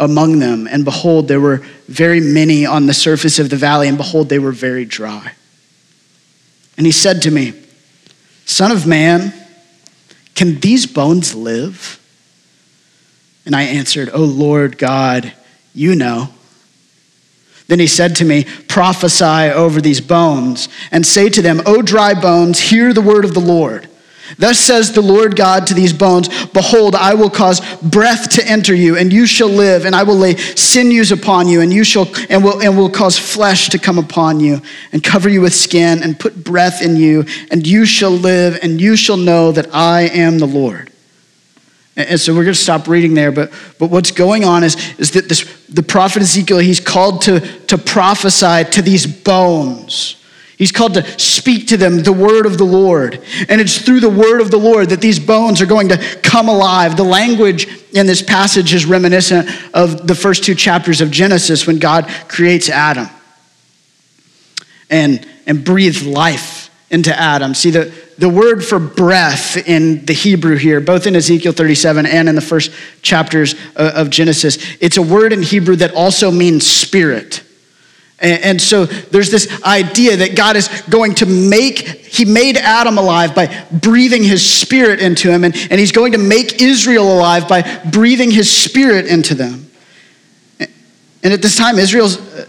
among 0.00 0.40
them, 0.40 0.66
and 0.66 0.84
behold, 0.84 1.28
there 1.28 1.38
were 1.38 1.58
very 1.86 2.18
many 2.18 2.66
on 2.66 2.86
the 2.86 2.92
surface 2.92 3.38
of 3.38 3.48
the 3.48 3.54
valley, 3.54 3.86
and 3.86 3.96
behold, 3.96 4.28
they 4.28 4.40
were 4.40 4.50
very 4.50 4.84
dry. 4.84 5.34
And 6.76 6.84
he 6.84 6.90
said 6.90 7.22
to 7.22 7.30
me, 7.30 7.52
Son 8.44 8.72
of 8.72 8.88
man, 8.88 9.32
can 10.34 10.58
these 10.58 10.84
bones 10.84 11.32
live? 11.32 12.00
And 13.46 13.54
I 13.54 13.62
answered, 13.62 14.10
O 14.12 14.18
Lord 14.18 14.78
God, 14.78 15.32
you 15.74 15.94
know. 15.94 16.30
Then 17.68 17.78
he 17.78 17.86
said 17.86 18.16
to 18.16 18.24
me, 18.24 18.46
Prophesy 18.66 19.52
over 19.52 19.80
these 19.80 20.00
bones, 20.00 20.68
and 20.90 21.06
say 21.06 21.28
to 21.28 21.40
them, 21.40 21.60
O 21.66 21.82
dry 21.82 22.20
bones, 22.20 22.58
hear 22.58 22.92
the 22.92 23.00
word 23.00 23.24
of 23.24 23.32
the 23.32 23.38
Lord. 23.38 23.88
Thus 24.38 24.58
says 24.58 24.92
the 24.92 25.02
Lord 25.02 25.36
God 25.36 25.66
to 25.66 25.74
these 25.74 25.92
bones 25.92 26.28
Behold, 26.46 26.94
I 26.94 27.14
will 27.14 27.30
cause 27.30 27.60
breath 27.82 28.30
to 28.30 28.46
enter 28.46 28.74
you, 28.74 28.96
and 28.96 29.12
you 29.12 29.26
shall 29.26 29.48
live, 29.48 29.84
and 29.84 29.94
I 29.94 30.02
will 30.02 30.16
lay 30.16 30.36
sinews 30.36 31.12
upon 31.12 31.48
you, 31.48 31.60
and 31.60 31.72
you 31.72 31.84
shall 31.84 32.08
and 32.28 32.42
will 32.42 32.60
and 32.62 32.76
will 32.76 32.90
cause 32.90 33.18
flesh 33.18 33.68
to 33.70 33.78
come 33.78 33.98
upon 33.98 34.40
you, 34.40 34.60
and 34.92 35.02
cover 35.02 35.28
you 35.28 35.40
with 35.40 35.54
skin, 35.54 36.02
and 36.02 36.18
put 36.18 36.42
breath 36.42 36.82
in 36.82 36.96
you, 36.96 37.24
and 37.50 37.66
you 37.66 37.84
shall 37.84 38.10
live, 38.10 38.58
and 38.62 38.80
you 38.80 38.96
shall 38.96 39.16
know 39.16 39.52
that 39.52 39.74
I 39.74 40.02
am 40.02 40.38
the 40.38 40.46
Lord. 40.46 40.90
And 41.96 42.18
so 42.18 42.34
we're 42.34 42.42
going 42.42 42.54
to 42.54 42.60
stop 42.60 42.88
reading 42.88 43.14
there. 43.14 43.30
But, 43.30 43.52
but 43.78 43.88
what's 43.88 44.10
going 44.10 44.44
on 44.44 44.64
is, 44.64 44.76
is 44.98 45.12
that 45.12 45.28
this, 45.28 45.64
the 45.68 45.82
prophet 45.82 46.22
Ezekiel, 46.22 46.58
he's 46.58 46.80
called 46.80 47.22
to, 47.22 47.40
to 47.66 47.78
prophesy 47.78 48.64
to 48.72 48.82
these 48.82 49.06
bones. 49.06 50.16
He's 50.56 50.70
called 50.70 50.94
to 50.94 51.18
speak 51.18 51.68
to 51.68 51.76
them 51.76 52.02
the 52.02 52.12
word 52.12 52.46
of 52.46 52.58
the 52.58 52.64
Lord. 52.64 53.20
And 53.48 53.60
it's 53.60 53.78
through 53.78 54.00
the 54.00 54.08
word 54.08 54.40
of 54.40 54.50
the 54.50 54.56
Lord 54.56 54.90
that 54.90 55.00
these 55.00 55.18
bones 55.18 55.60
are 55.60 55.66
going 55.66 55.88
to 55.88 55.98
come 56.22 56.48
alive. 56.48 56.96
The 56.96 57.04
language 57.04 57.66
in 57.92 58.06
this 58.06 58.22
passage 58.22 58.72
is 58.72 58.86
reminiscent 58.86 59.48
of 59.74 60.06
the 60.06 60.14
first 60.14 60.44
two 60.44 60.54
chapters 60.54 61.00
of 61.00 61.10
Genesis 61.10 61.66
when 61.66 61.78
God 61.78 62.08
creates 62.28 62.68
Adam 62.68 63.08
and, 64.88 65.26
and 65.46 65.64
breathes 65.64 66.06
life 66.06 66.70
into 66.88 67.16
Adam. 67.18 67.54
See, 67.54 67.70
the, 67.70 67.92
the 68.18 68.28
word 68.28 68.64
for 68.64 68.78
breath 68.78 69.56
in 69.56 70.04
the 70.04 70.12
Hebrew 70.12 70.56
here, 70.56 70.80
both 70.80 71.08
in 71.08 71.16
Ezekiel 71.16 71.52
37 71.52 72.06
and 72.06 72.28
in 72.28 72.36
the 72.36 72.40
first 72.40 72.70
chapters 73.02 73.56
uh, 73.74 73.92
of 73.96 74.10
Genesis, 74.10 74.58
it's 74.80 74.96
a 74.96 75.02
word 75.02 75.32
in 75.32 75.42
Hebrew 75.42 75.74
that 75.76 75.94
also 75.94 76.30
means 76.30 76.64
spirit. 76.64 77.42
And, 78.24 78.60
so 78.60 78.86
there's 78.86 79.30
this 79.30 79.62
idea 79.62 80.16
that 80.16 80.34
God 80.34 80.56
is 80.56 80.68
going 80.88 81.14
to 81.16 81.26
make, 81.26 81.80
He 81.80 82.24
made 82.24 82.56
Adam 82.56 82.96
alive 82.96 83.34
by 83.34 83.66
breathing 83.70 84.22
His 84.22 84.48
Spirit 84.48 85.00
into 85.00 85.30
him, 85.30 85.44
and, 85.44 85.54
and 85.70 85.78
He's 85.78 85.92
going 85.92 86.12
to 86.12 86.18
make 86.18 86.62
Israel 86.62 87.12
alive 87.12 87.46
by 87.48 87.82
breathing 87.90 88.30
His 88.30 88.50
Spirit 88.50 89.06
into 89.06 89.34
them. 89.34 89.70
And 90.58 91.32
at 91.32 91.42
this 91.42 91.56
time, 91.56 91.78
Israel's, 91.78 92.18
uh, 92.18 92.46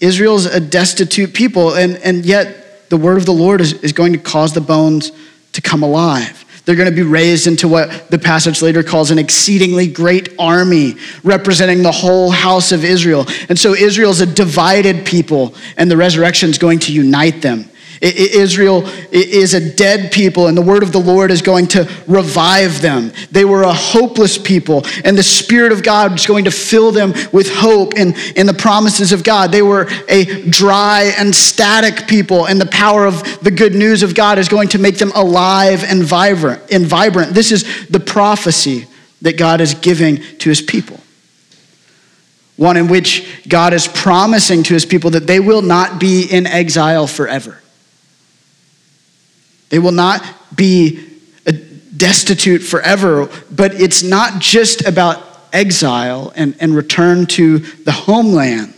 Israel's 0.00 0.46
a 0.46 0.60
destitute 0.60 1.34
people, 1.34 1.74
and, 1.74 1.96
and 1.98 2.24
yet 2.24 2.90
the 2.90 2.96
word 2.96 3.18
of 3.18 3.26
the 3.26 3.32
Lord 3.32 3.60
is, 3.60 3.72
is 3.82 3.92
going 3.92 4.12
to 4.12 4.18
cause 4.18 4.52
the 4.52 4.60
bones 4.60 5.12
to 5.52 5.62
come 5.62 5.82
alive. 5.82 6.44
They're 6.66 6.74
going 6.74 6.90
to 6.90 6.94
be 6.94 7.02
raised 7.02 7.46
into 7.46 7.68
what 7.68 8.10
the 8.10 8.18
passage 8.18 8.60
later 8.60 8.82
calls 8.82 9.12
an 9.12 9.18
exceedingly 9.18 9.86
great 9.86 10.34
army 10.36 10.96
representing 11.22 11.84
the 11.84 11.92
whole 11.92 12.32
house 12.32 12.72
of 12.72 12.84
Israel. 12.84 13.24
And 13.48 13.56
so 13.56 13.72
Israel 13.72 14.10
is 14.10 14.20
a 14.20 14.26
divided 14.26 15.06
people, 15.06 15.54
and 15.76 15.88
the 15.88 15.96
resurrection 15.96 16.50
is 16.50 16.58
going 16.58 16.80
to 16.80 16.92
unite 16.92 17.40
them. 17.40 17.70
Israel 18.00 18.82
is 19.10 19.54
a 19.54 19.74
dead 19.74 20.12
people, 20.12 20.46
and 20.46 20.56
the 20.56 20.62
word 20.62 20.82
of 20.82 20.92
the 20.92 21.00
Lord 21.00 21.30
is 21.30 21.42
going 21.42 21.66
to 21.68 21.88
revive 22.06 22.80
them. 22.80 23.12
They 23.30 23.44
were 23.44 23.62
a 23.62 23.72
hopeless 23.72 24.38
people, 24.38 24.84
and 25.04 25.16
the 25.16 25.22
Spirit 25.22 25.72
of 25.72 25.82
God 25.82 26.14
is 26.14 26.26
going 26.26 26.44
to 26.44 26.50
fill 26.50 26.92
them 26.92 27.12
with 27.32 27.54
hope 27.54 27.94
and, 27.96 28.16
in 28.36 28.46
the 28.46 28.54
promises 28.54 29.12
of 29.12 29.24
God. 29.24 29.52
They 29.52 29.62
were 29.62 29.88
a 30.08 30.48
dry 30.48 31.14
and 31.18 31.34
static 31.34 32.06
people, 32.06 32.46
and 32.46 32.60
the 32.60 32.66
power 32.66 33.06
of 33.06 33.22
the 33.40 33.50
good 33.50 33.74
news 33.74 34.02
of 34.02 34.14
God 34.14 34.38
is 34.38 34.48
going 34.48 34.68
to 34.68 34.78
make 34.78 34.98
them 34.98 35.12
alive 35.14 35.84
and 35.84 36.02
vibrant. 36.02 36.62
And 36.70 36.86
vibrant. 36.86 37.32
This 37.32 37.52
is 37.52 37.86
the 37.88 38.00
prophecy 38.00 38.86
that 39.22 39.38
God 39.38 39.60
is 39.60 39.74
giving 39.74 40.16
to 40.38 40.48
his 40.48 40.60
people 40.60 41.00
one 42.56 42.76
in 42.76 42.88
which 42.88 43.46
God 43.46 43.72
is 43.72 43.86
promising 43.86 44.62
to 44.64 44.74
his 44.74 44.86
people 44.86 45.10
that 45.10 45.26
they 45.26 45.40
will 45.40 45.62
not 45.62 46.00
be 46.00 46.24
in 46.24 46.46
exile 46.46 47.06
forever. 47.06 47.60
They 49.68 49.78
will 49.78 49.92
not 49.92 50.22
be 50.54 51.04
uh, 51.46 51.52
destitute 51.96 52.62
forever, 52.62 53.28
but 53.50 53.74
it's 53.74 54.02
not 54.02 54.40
just 54.40 54.86
about 54.86 55.22
exile 55.52 56.32
and, 56.36 56.56
and 56.60 56.74
return 56.74 57.26
to 57.26 57.58
the 57.58 57.92
homeland. 57.92 58.72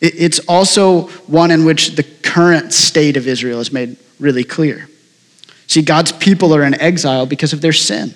It's 0.00 0.40
also 0.40 1.02
one 1.28 1.52
in 1.52 1.64
which 1.64 1.94
the 1.94 2.02
current 2.02 2.72
state 2.72 3.16
of 3.16 3.28
Israel 3.28 3.60
is 3.60 3.72
made 3.72 3.96
really 4.18 4.42
clear. 4.42 4.88
See, 5.68 5.82
God's 5.82 6.10
people 6.12 6.54
are 6.54 6.64
in 6.64 6.74
exile 6.74 7.24
because 7.24 7.52
of 7.52 7.60
their 7.60 7.72
sin, 7.72 8.12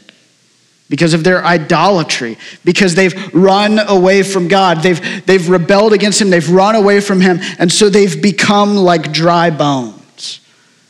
because 0.90 1.14
of 1.14 1.22
their 1.22 1.44
idolatry, 1.44 2.38
because 2.64 2.96
they've 2.96 3.32
run 3.32 3.78
away 3.78 4.24
from 4.24 4.48
God. 4.48 4.82
They've, 4.82 5.24
they've 5.26 5.48
rebelled 5.48 5.92
against 5.92 6.20
Him, 6.20 6.30
they've 6.30 6.50
run 6.50 6.74
away 6.74 7.00
from 7.00 7.20
Him, 7.20 7.38
and 7.58 7.70
so 7.70 7.88
they've 7.88 8.20
become 8.20 8.76
like 8.76 9.12
dry 9.12 9.50
bones 9.50 9.95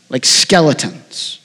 like 0.08 0.24
skeletons. 0.24 1.40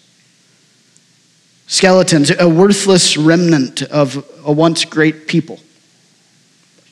Skeletons, 1.68 2.32
a 2.38 2.50
worthless 2.50 3.16
remnant 3.18 3.82
of 3.84 4.26
a 4.46 4.52
once 4.52 4.84
great 4.86 5.28
people. 5.28 5.60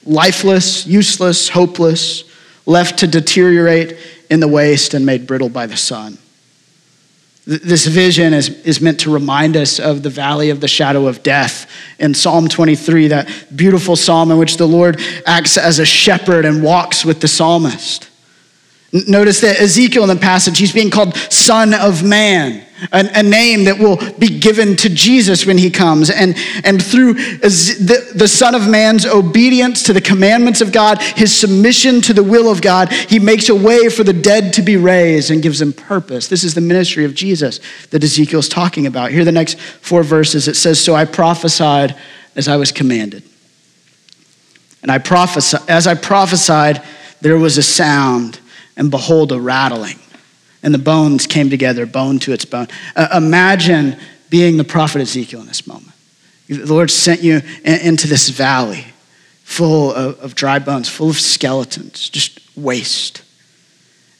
Lifeless, 0.05 0.87
useless, 0.87 1.49
hopeless, 1.49 2.23
left 2.65 2.99
to 2.99 3.07
deteriorate 3.07 3.97
in 4.29 4.39
the 4.39 4.47
waste 4.47 4.93
and 4.93 5.05
made 5.05 5.27
brittle 5.27 5.49
by 5.49 5.65
the 5.65 5.75
sun. 5.75 6.17
This 7.45 7.87
vision 7.87 8.33
is, 8.33 8.49
is 8.61 8.79
meant 8.79 8.99
to 9.01 9.11
remind 9.11 9.57
us 9.57 9.79
of 9.79 10.03
the 10.03 10.09
valley 10.09 10.51
of 10.51 10.61
the 10.61 10.67
shadow 10.67 11.07
of 11.07 11.23
death 11.23 11.69
in 11.97 12.13
Psalm 12.13 12.47
23, 12.47 13.07
that 13.07 13.27
beautiful 13.55 13.95
psalm 13.95 14.29
in 14.31 14.37
which 14.37 14.57
the 14.57 14.67
Lord 14.67 15.01
acts 15.25 15.57
as 15.57 15.79
a 15.79 15.85
shepherd 15.85 16.45
and 16.45 16.61
walks 16.61 17.03
with 17.03 17.21
the 17.21 17.27
psalmist. 17.27 18.08
Notice 18.91 19.41
that 19.41 19.59
Ezekiel 19.59 20.03
in 20.03 20.09
the 20.09 20.15
passage, 20.15 20.57
he's 20.57 20.73
being 20.73 20.89
called 20.89 21.15
Son 21.15 21.75
of 21.75 22.03
Man, 22.03 22.65
a, 22.91 23.07
a, 23.13 23.21
name 23.21 23.65
that 23.65 23.77
will 23.77 23.97
be 24.17 24.39
given 24.39 24.75
to 24.77 24.89
Jesus 24.89 25.45
when 25.45 25.59
he 25.59 25.69
comes. 25.69 26.09
And, 26.09 26.35
and 26.63 26.83
through 26.83 27.13
the, 27.13 28.11
the 28.15 28.27
Son 28.27 28.55
of 28.55 28.67
Man's 28.67 29.05
obedience 29.05 29.83
to 29.83 29.93
the 29.93 30.01
commandments 30.01 30.59
of 30.61 30.71
God, 30.71 30.99
his 31.03 31.35
submission 31.37 32.01
to 32.01 32.13
the 32.13 32.23
will 32.23 32.49
of 32.51 32.63
God, 32.63 32.91
he 32.91 33.19
makes 33.19 33.47
a 33.49 33.55
way 33.55 33.89
for 33.89 34.03
the 34.03 34.13
dead 34.13 34.53
to 34.53 34.63
be 34.63 34.75
raised 34.75 35.29
and 35.29 35.43
gives 35.43 35.59
them 35.59 35.71
purpose. 35.71 36.27
This 36.27 36.43
is 36.43 36.55
the 36.55 36.61
ministry 36.61 37.05
of 37.05 37.13
Jesus 37.13 37.59
that 37.91 38.03
Ezekiel 38.03 38.39
is 38.39 38.49
talking 38.49 38.87
about. 38.87 39.11
Here 39.11 39.23
the 39.23 39.31
next 39.31 39.59
four 39.59 40.01
verses. 40.01 40.47
It 40.47 40.55
says, 40.55 40.83
So 40.83 40.95
I 40.95 41.05
prophesied 41.05 41.95
as 42.35 42.47
I 42.47 42.55
was 42.55 42.71
commanded. 42.71 43.21
And 44.81 44.91
I 44.91 44.97
prophesied, 44.97 45.69
as 45.69 45.85
I 45.85 45.93
prophesied, 45.93 46.83
there 47.21 47.37
was 47.37 47.59
a 47.59 47.63
sound 47.63 48.39
and 48.79 48.89
behold, 48.89 49.31
a 49.31 49.39
rattling. 49.39 49.99
And 50.63 50.73
the 50.73 50.79
bones 50.79 51.27
came 51.27 51.49
together, 51.49 51.85
bone 51.85 52.17
to 52.19 52.31
its 52.31 52.45
bone. 52.45 52.67
Uh, 52.95 53.09
imagine 53.15 53.97
being 54.29 54.57
the 54.57 54.63
prophet 54.63 55.01
Ezekiel 55.01 55.41
in 55.41 55.47
this 55.47 55.67
moment. 55.67 55.93
The 56.47 56.65
Lord 56.73 56.89
sent 56.89 57.21
you 57.21 57.41
in, 57.63 57.79
into 57.81 58.07
this 58.07 58.29
valley 58.29 58.85
full 59.43 59.93
of, 59.93 60.19
of, 60.19 60.33
dry 60.33 60.59
bones, 60.59 60.87
full 60.87 61.09
of 61.09 61.19
skeletons, 61.19 62.09
just 62.09 62.39
waste. 62.55 63.21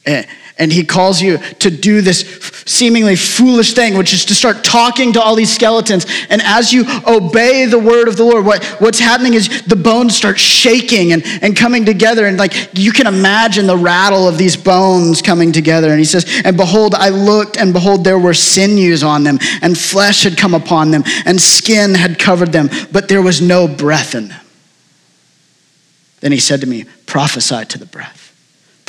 And, 0.04 0.26
and 0.60 0.70
he 0.70 0.84
calls 0.84 1.20
you 1.22 1.38
to 1.38 1.70
do 1.70 2.02
this 2.02 2.20
seemingly 2.66 3.16
foolish 3.16 3.72
thing, 3.72 3.96
which 3.96 4.12
is 4.12 4.26
to 4.26 4.34
start 4.34 4.62
talking 4.62 5.14
to 5.14 5.20
all 5.20 5.34
these 5.34 5.52
skeletons. 5.52 6.06
And 6.28 6.42
as 6.42 6.72
you 6.72 6.84
obey 7.06 7.64
the 7.64 7.78
word 7.78 8.08
of 8.08 8.16
the 8.16 8.24
Lord, 8.24 8.44
what, 8.44 8.62
what's 8.78 8.98
happening 8.98 9.34
is 9.34 9.62
the 9.62 9.74
bones 9.74 10.14
start 10.14 10.38
shaking 10.38 11.12
and, 11.12 11.24
and 11.42 11.56
coming 11.56 11.86
together. 11.86 12.26
And 12.26 12.38
like 12.38 12.70
you 12.74 12.92
can 12.92 13.06
imagine 13.06 13.66
the 13.66 13.76
rattle 13.76 14.28
of 14.28 14.36
these 14.36 14.56
bones 14.56 15.22
coming 15.22 15.50
together. 15.50 15.90
And 15.90 15.98
he 15.98 16.04
says, 16.04 16.26
And 16.44 16.56
behold, 16.58 16.94
I 16.94 17.08
looked, 17.08 17.56
and 17.56 17.72
behold, 17.72 18.04
there 18.04 18.18
were 18.18 18.34
sinews 18.34 19.02
on 19.02 19.24
them, 19.24 19.38
and 19.62 19.76
flesh 19.76 20.24
had 20.24 20.36
come 20.36 20.52
upon 20.52 20.90
them, 20.90 21.04
and 21.24 21.40
skin 21.40 21.94
had 21.94 22.18
covered 22.18 22.52
them, 22.52 22.68
but 22.92 23.08
there 23.08 23.22
was 23.22 23.40
no 23.40 23.66
breath 23.66 24.14
in 24.14 24.28
them. 24.28 24.40
Then 26.20 26.32
he 26.32 26.38
said 26.38 26.60
to 26.60 26.66
me, 26.66 26.84
Prophesy 27.06 27.64
to 27.64 27.78
the 27.78 27.86
breath. 27.86 28.19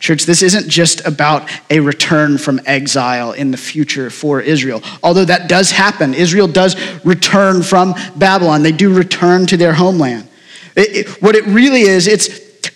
Church, 0.00 0.26
this 0.26 0.42
isn't 0.42 0.68
just 0.68 1.04
about 1.06 1.50
a 1.70 1.80
return 1.80 2.38
from 2.38 2.60
exile 2.66 3.32
in 3.32 3.50
the 3.50 3.56
future 3.56 4.10
for 4.10 4.40
Israel. 4.40 4.80
Although 5.02 5.24
that 5.24 5.48
does 5.48 5.72
happen, 5.72 6.14
Israel 6.14 6.46
does 6.46 6.76
return 7.04 7.62
from 7.62 7.94
Babylon. 8.16 8.62
They 8.62 8.72
do 8.72 8.94
return 8.94 9.46
to 9.46 9.56
their 9.56 9.72
homeland. 9.72 10.28
It, 10.76 11.08
it, 11.08 11.22
what 11.22 11.34
it 11.34 11.44
really 11.46 11.82
is, 11.82 12.06
it's, 12.06 12.28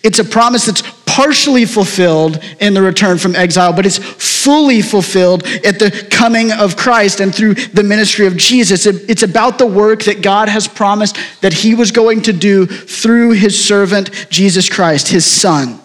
it's 0.03 0.19
a 0.19 0.25
promise 0.25 0.67
that's 0.67 0.83
partially 1.07 1.65
fulfilled 1.65 2.43
in 2.59 2.75
the 2.75 2.83
return 2.83 3.19
from 3.19 3.37
exile, 3.37 3.73
but 3.73 3.87
it's 3.87 3.99
fully 3.99 4.83
fulfilled 4.83 5.45
at 5.65 5.79
the 5.79 6.07
coming 6.11 6.51
of 6.51 6.77
Christ 6.77 7.21
and 7.21 7.33
through 7.33 7.55
the 7.55 7.83
ministry 7.83 8.27
of 8.27 8.37
Jesus. 8.37 8.87
It's 8.87 9.23
about 9.23 9.59
the 9.59 9.67
work 9.67 10.05
that 10.05 10.23
God 10.23 10.49
has 10.49 10.67
promised 10.67 11.17
that 11.43 11.53
He 11.53 11.75
was 11.75 11.93
going 11.93 12.23
to 12.23 12.33
do 12.33 12.67
through 12.67 13.33
His 13.33 13.63
servant, 13.63 14.27
Jesus 14.31 14.69
Christ, 14.69 15.09
His 15.09 15.27
Son. 15.27 15.82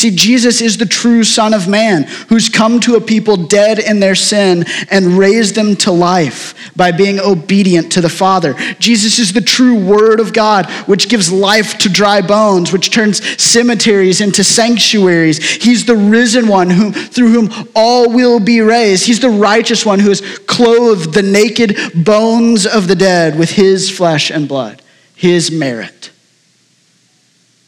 See, 0.00 0.10
Jesus 0.10 0.62
is 0.62 0.78
the 0.78 0.86
true 0.86 1.22
Son 1.24 1.52
of 1.52 1.68
Man 1.68 2.04
who's 2.30 2.48
come 2.48 2.80
to 2.80 2.94
a 2.94 3.02
people 3.02 3.36
dead 3.36 3.78
in 3.78 4.00
their 4.00 4.14
sin 4.14 4.64
and 4.90 5.18
raised 5.18 5.54
them 5.54 5.76
to 5.76 5.92
life 5.92 6.54
by 6.74 6.90
being 6.90 7.20
obedient 7.20 7.92
to 7.92 8.00
the 8.00 8.08
Father. 8.08 8.54
Jesus 8.78 9.18
is 9.18 9.34
the 9.34 9.42
true 9.42 9.78
Word 9.78 10.18
of 10.18 10.32
God, 10.32 10.70
which 10.88 11.10
gives 11.10 11.30
life 11.30 11.76
to 11.80 11.90
dry 11.90 12.22
bones, 12.22 12.72
which 12.72 12.90
turns 12.90 13.22
cemeteries 13.38 14.22
into 14.22 14.42
sanctuaries. 14.42 15.44
He's 15.62 15.84
the 15.84 15.96
risen 15.96 16.48
one 16.48 16.70
whom, 16.70 16.94
through 16.94 17.32
whom 17.32 17.68
all 17.76 18.10
will 18.10 18.40
be 18.40 18.62
raised. 18.62 19.04
He's 19.04 19.20
the 19.20 19.28
righteous 19.28 19.84
one 19.84 19.98
who 19.98 20.08
has 20.08 20.22
clothed 20.46 21.12
the 21.12 21.22
naked 21.22 21.76
bones 21.94 22.64
of 22.64 22.88
the 22.88 22.96
dead 22.96 23.38
with 23.38 23.50
his 23.50 23.90
flesh 23.90 24.30
and 24.30 24.48
blood, 24.48 24.80
his 25.14 25.50
merit. 25.50 26.09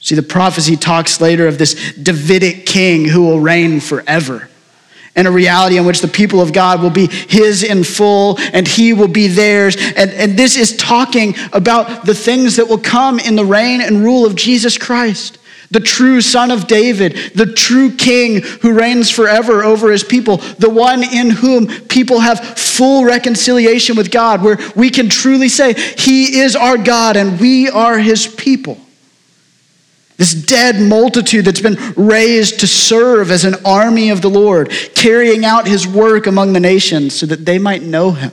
See, 0.02 0.16
the 0.16 0.22
prophecy 0.22 0.76
talks 0.76 1.20
later 1.20 1.46
of 1.46 1.58
this 1.58 1.92
Davidic 1.94 2.66
king 2.66 3.04
who 3.04 3.22
will 3.22 3.40
reign 3.40 3.78
forever. 3.78 4.48
And 5.14 5.28
a 5.28 5.30
reality 5.30 5.76
in 5.78 5.86
which 5.86 6.00
the 6.00 6.08
people 6.08 6.40
of 6.40 6.52
God 6.52 6.82
will 6.82 6.90
be 6.90 7.06
his 7.06 7.62
in 7.62 7.84
full 7.84 8.36
and 8.52 8.66
he 8.66 8.92
will 8.94 9.08
be 9.08 9.28
theirs. 9.28 9.76
And, 9.76 10.10
and 10.10 10.36
this 10.36 10.56
is 10.56 10.76
talking 10.76 11.36
about 11.52 12.04
the 12.04 12.14
things 12.14 12.56
that 12.56 12.68
will 12.68 12.78
come 12.78 13.20
in 13.20 13.36
the 13.36 13.44
reign 13.44 13.80
and 13.80 14.02
rule 14.02 14.26
of 14.26 14.34
Jesus 14.34 14.76
Christ, 14.76 15.38
the 15.70 15.78
true 15.78 16.20
son 16.20 16.50
of 16.50 16.66
David, 16.66 17.12
the 17.36 17.46
true 17.46 17.94
king 17.94 18.42
who 18.42 18.72
reigns 18.72 19.08
forever 19.08 19.62
over 19.62 19.92
his 19.92 20.02
people, 20.02 20.38
the 20.58 20.70
one 20.70 21.04
in 21.04 21.30
whom 21.30 21.68
people 21.86 22.18
have 22.18 22.40
full 22.58 23.04
reconciliation 23.04 23.94
with 23.94 24.10
God, 24.10 24.42
where 24.42 24.58
we 24.74 24.90
can 24.90 25.08
truly 25.08 25.48
say, 25.48 25.74
He 25.74 26.40
is 26.40 26.56
our 26.56 26.76
God 26.76 27.16
and 27.16 27.38
we 27.38 27.68
are 27.68 27.98
his 27.98 28.26
people. 28.26 28.78
This 30.16 30.34
dead 30.34 30.80
multitude 30.80 31.44
that's 31.44 31.60
been 31.60 31.78
raised 31.96 32.60
to 32.60 32.66
serve 32.66 33.30
as 33.30 33.44
an 33.44 33.56
army 33.64 34.10
of 34.10 34.22
the 34.22 34.30
Lord, 34.30 34.70
carrying 34.94 35.44
out 35.44 35.66
his 35.66 35.86
work 35.86 36.26
among 36.26 36.52
the 36.52 36.60
nations 36.60 37.14
so 37.14 37.26
that 37.26 37.44
they 37.44 37.58
might 37.58 37.82
know 37.82 38.12
him. 38.12 38.32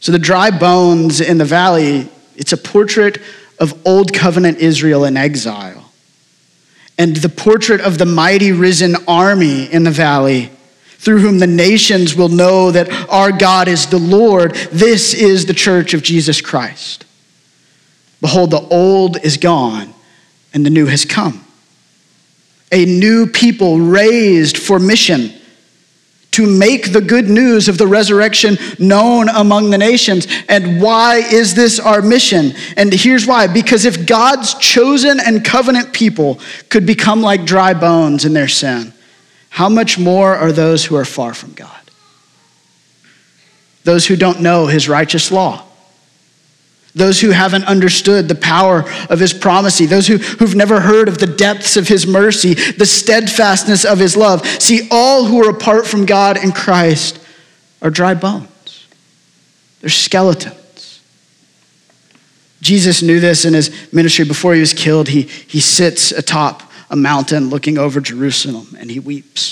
So 0.00 0.12
the 0.12 0.18
dry 0.18 0.50
bones 0.50 1.20
in 1.20 1.38
the 1.38 1.44
valley, 1.44 2.08
it's 2.36 2.52
a 2.52 2.56
portrait 2.56 3.18
of 3.58 3.80
old 3.86 4.12
covenant 4.12 4.58
Israel 4.58 5.04
in 5.04 5.16
exile. 5.16 5.90
And 6.98 7.16
the 7.16 7.28
portrait 7.28 7.80
of 7.80 7.98
the 7.98 8.04
mighty 8.04 8.52
risen 8.52 8.96
army 9.08 9.64
in 9.72 9.84
the 9.84 9.90
valley 9.90 10.50
through 10.98 11.20
whom 11.20 11.38
the 11.38 11.46
nations 11.46 12.14
will 12.14 12.28
know 12.28 12.70
that 12.70 12.90
our 13.08 13.32
God 13.32 13.66
is 13.66 13.86
the 13.86 13.98
Lord. 13.98 14.54
This 14.70 15.14
is 15.14 15.46
the 15.46 15.54
church 15.54 15.94
of 15.94 16.02
Jesus 16.02 16.40
Christ. 16.40 17.04
Behold, 18.22 18.52
the 18.52 18.60
old 18.68 19.22
is 19.24 19.36
gone 19.36 19.92
and 20.54 20.64
the 20.64 20.70
new 20.70 20.86
has 20.86 21.04
come. 21.04 21.44
A 22.70 22.86
new 22.86 23.26
people 23.26 23.78
raised 23.80 24.56
for 24.56 24.78
mission 24.78 25.32
to 26.30 26.46
make 26.46 26.92
the 26.92 27.00
good 27.00 27.28
news 27.28 27.68
of 27.68 27.78
the 27.78 27.86
resurrection 27.86 28.56
known 28.78 29.28
among 29.28 29.70
the 29.70 29.76
nations. 29.76 30.28
And 30.48 30.80
why 30.80 31.16
is 31.16 31.54
this 31.54 31.80
our 31.80 32.00
mission? 32.00 32.52
And 32.76 32.92
here's 32.92 33.26
why 33.26 33.48
because 33.48 33.84
if 33.84 34.06
God's 34.06 34.54
chosen 34.54 35.18
and 35.18 35.44
covenant 35.44 35.92
people 35.92 36.38
could 36.70 36.86
become 36.86 37.22
like 37.22 37.44
dry 37.44 37.74
bones 37.74 38.24
in 38.24 38.34
their 38.34 38.48
sin, 38.48 38.94
how 39.50 39.68
much 39.68 39.98
more 39.98 40.34
are 40.34 40.52
those 40.52 40.84
who 40.84 40.94
are 40.94 41.04
far 41.04 41.34
from 41.34 41.54
God? 41.54 41.70
Those 43.82 44.06
who 44.06 44.14
don't 44.14 44.40
know 44.40 44.68
his 44.68 44.88
righteous 44.88 45.32
law 45.32 45.66
those 46.94 47.20
who 47.20 47.30
haven't 47.30 47.64
understood 47.64 48.28
the 48.28 48.34
power 48.34 48.84
of 49.08 49.18
his 49.18 49.32
promising, 49.32 49.86
those 49.86 50.06
who, 50.06 50.18
who've 50.18 50.54
never 50.54 50.80
heard 50.80 51.08
of 51.08 51.18
the 51.18 51.26
depths 51.26 51.76
of 51.76 51.88
his 51.88 52.06
mercy, 52.06 52.54
the 52.54 52.86
steadfastness 52.86 53.84
of 53.84 53.98
his 53.98 54.16
love. 54.16 54.46
See, 54.46 54.88
all 54.90 55.24
who 55.24 55.42
are 55.44 55.50
apart 55.50 55.86
from 55.86 56.04
God 56.04 56.36
and 56.36 56.54
Christ 56.54 57.18
are 57.80 57.90
dry 57.90 58.14
bones, 58.14 58.86
they're 59.80 59.90
skeletons. 59.90 60.58
Jesus 62.60 63.02
knew 63.02 63.18
this 63.18 63.44
in 63.44 63.54
his 63.54 63.70
ministry 63.92 64.24
before 64.24 64.54
he 64.54 64.60
was 64.60 64.72
killed. 64.72 65.08
He, 65.08 65.22
he 65.22 65.58
sits 65.58 66.12
atop 66.12 66.62
a 66.90 66.96
mountain 66.96 67.48
looking 67.48 67.76
over 67.76 68.00
Jerusalem 68.00 68.76
and 68.78 68.88
he 68.88 69.00
weeps 69.00 69.51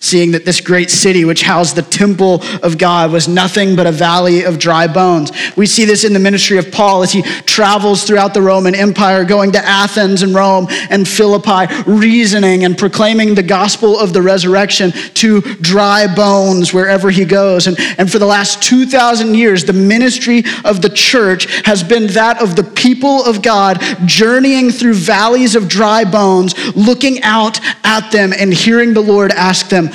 seeing 0.00 0.32
that 0.32 0.44
this 0.44 0.60
great 0.60 0.90
city, 0.90 1.24
which 1.24 1.42
housed 1.42 1.76
the 1.76 1.82
temple 1.82 2.42
of 2.62 2.78
God, 2.78 3.10
was 3.10 3.26
nothing 3.26 3.74
but 3.74 3.86
a 3.86 3.92
valley 3.92 4.44
of 4.44 4.58
dry 4.58 4.86
bones. 4.86 5.32
We 5.56 5.66
see 5.66 5.84
this 5.84 6.04
in 6.04 6.12
the 6.12 6.18
ministry 6.18 6.58
of 6.58 6.70
Paul 6.70 7.02
as 7.02 7.12
he 7.12 7.22
travels 7.22 8.04
throughout 8.04 8.32
the 8.32 8.42
Roman 8.42 8.74
Empire, 8.74 9.24
going 9.24 9.52
to 9.52 9.58
Athens 9.58 10.22
and 10.22 10.34
Rome 10.34 10.68
and 10.90 11.06
Philippi, 11.06 11.72
reasoning 11.86 12.64
and 12.64 12.78
proclaiming 12.78 13.34
the 13.34 13.42
gospel 13.42 13.98
of 13.98 14.12
the 14.12 14.22
resurrection 14.22 14.92
to 15.14 15.40
dry 15.40 16.06
bones 16.14 16.72
wherever 16.72 17.10
he 17.10 17.24
goes. 17.24 17.66
And, 17.66 17.76
and 17.98 18.10
for 18.10 18.18
the 18.18 18.26
last 18.26 18.62
2,000 18.62 19.34
years, 19.34 19.64
the 19.64 19.72
ministry 19.72 20.44
of 20.64 20.80
the 20.80 20.90
church 20.90 21.46
has 21.66 21.82
been 21.82 22.06
that 22.08 22.40
of 22.40 22.56
the 22.56 22.64
people 22.64 23.24
of 23.24 23.42
God 23.42 23.78
journeying 24.06 24.70
through 24.70 24.94
valleys 24.94 25.56
of 25.56 25.68
dry 25.68 26.04
bones, 26.04 26.54
looking 26.76 27.22
out 27.22 27.60
at 27.84 28.10
them 28.10 28.32
and 28.36 28.52
hearing 28.52 28.94
the 28.94 29.00
Lord 29.00 29.32
ask 29.32 29.68
them, 29.68 29.87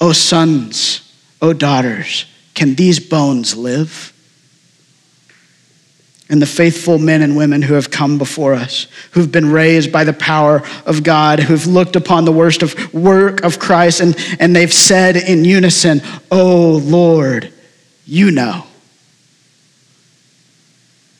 O 0.00 0.12
sons, 0.12 1.12
O 1.42 1.52
daughters, 1.52 2.24
can 2.54 2.74
these 2.74 2.98
bones 2.98 3.56
live? 3.56 4.12
And 6.28 6.40
the 6.40 6.46
faithful 6.46 6.98
men 6.98 7.22
and 7.22 7.36
women 7.36 7.60
who 7.60 7.74
have 7.74 7.90
come 7.90 8.16
before 8.16 8.54
us, 8.54 8.86
who've 9.10 9.32
been 9.32 9.50
raised 9.50 9.90
by 9.90 10.04
the 10.04 10.12
power 10.12 10.62
of 10.86 11.02
God, 11.02 11.40
who've 11.40 11.66
looked 11.66 11.96
upon 11.96 12.24
the 12.24 12.32
worst 12.32 12.62
of 12.62 12.94
work 12.94 13.42
of 13.42 13.58
Christ, 13.58 14.00
and, 14.00 14.16
and 14.38 14.54
they've 14.54 14.72
said 14.72 15.16
in 15.16 15.44
unison, 15.44 16.00
Oh 16.30 16.80
Lord, 16.84 17.52
you 18.06 18.30
know. 18.30 18.64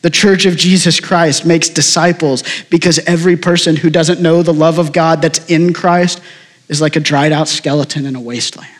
The 0.02 0.10
church 0.10 0.46
of 0.46 0.56
Jesus 0.56 0.98
Christ 0.98 1.44
makes 1.44 1.68
disciples 1.68 2.42
because 2.70 2.98
every 3.00 3.36
person 3.36 3.76
who 3.76 3.90
doesn't 3.90 4.20
know 4.20 4.42
the 4.42 4.54
love 4.54 4.78
of 4.78 4.92
God 4.92 5.20
that's 5.20 5.44
in 5.50 5.74
Christ 5.74 6.20
is 6.70 6.80
like 6.80 6.96
a 6.96 7.00
dried 7.00 7.32
out 7.32 7.48
skeleton 7.48 8.06
in 8.06 8.16
a 8.16 8.20
wasteland. 8.20 8.70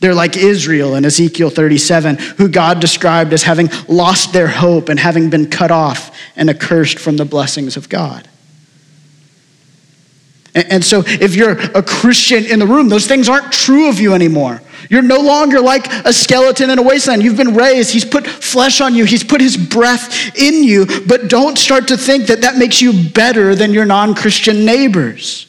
They're 0.00 0.14
like 0.14 0.36
Israel 0.36 0.94
in 0.94 1.04
Ezekiel 1.04 1.50
37, 1.50 2.18
who 2.36 2.48
God 2.48 2.78
described 2.78 3.32
as 3.32 3.42
having 3.42 3.68
lost 3.88 4.32
their 4.32 4.46
hope 4.46 4.90
and 4.90 5.00
having 5.00 5.28
been 5.30 5.50
cut 5.50 5.72
off 5.72 6.16
and 6.36 6.48
accursed 6.48 7.00
from 7.00 7.16
the 7.16 7.24
blessings 7.24 7.76
of 7.76 7.88
God. 7.88 8.28
And 10.54 10.84
so, 10.84 11.02
if 11.06 11.34
you're 11.34 11.52
a 11.52 11.82
Christian 11.82 12.44
in 12.44 12.58
the 12.58 12.66
room, 12.66 12.88
those 12.88 13.06
things 13.06 13.28
aren't 13.28 13.52
true 13.52 13.88
of 13.88 14.00
you 14.00 14.14
anymore. 14.14 14.60
You're 14.90 15.02
no 15.02 15.20
longer 15.20 15.60
like 15.60 15.86
a 16.04 16.12
skeleton 16.12 16.70
in 16.70 16.78
a 16.78 16.82
wasteland. 16.82 17.22
You've 17.22 17.36
been 17.36 17.54
raised. 17.54 17.92
He's 17.92 18.04
put 18.04 18.26
flesh 18.26 18.80
on 18.80 18.94
you, 18.94 19.04
He's 19.04 19.24
put 19.24 19.40
His 19.40 19.56
breath 19.56 20.36
in 20.36 20.64
you. 20.64 20.86
But 21.06 21.28
don't 21.28 21.58
start 21.58 21.88
to 21.88 21.96
think 21.96 22.26
that 22.26 22.40
that 22.42 22.56
makes 22.56 22.80
you 22.80 23.08
better 23.10 23.54
than 23.54 23.72
your 23.72 23.84
non 23.84 24.14
Christian 24.14 24.64
neighbors. 24.64 25.47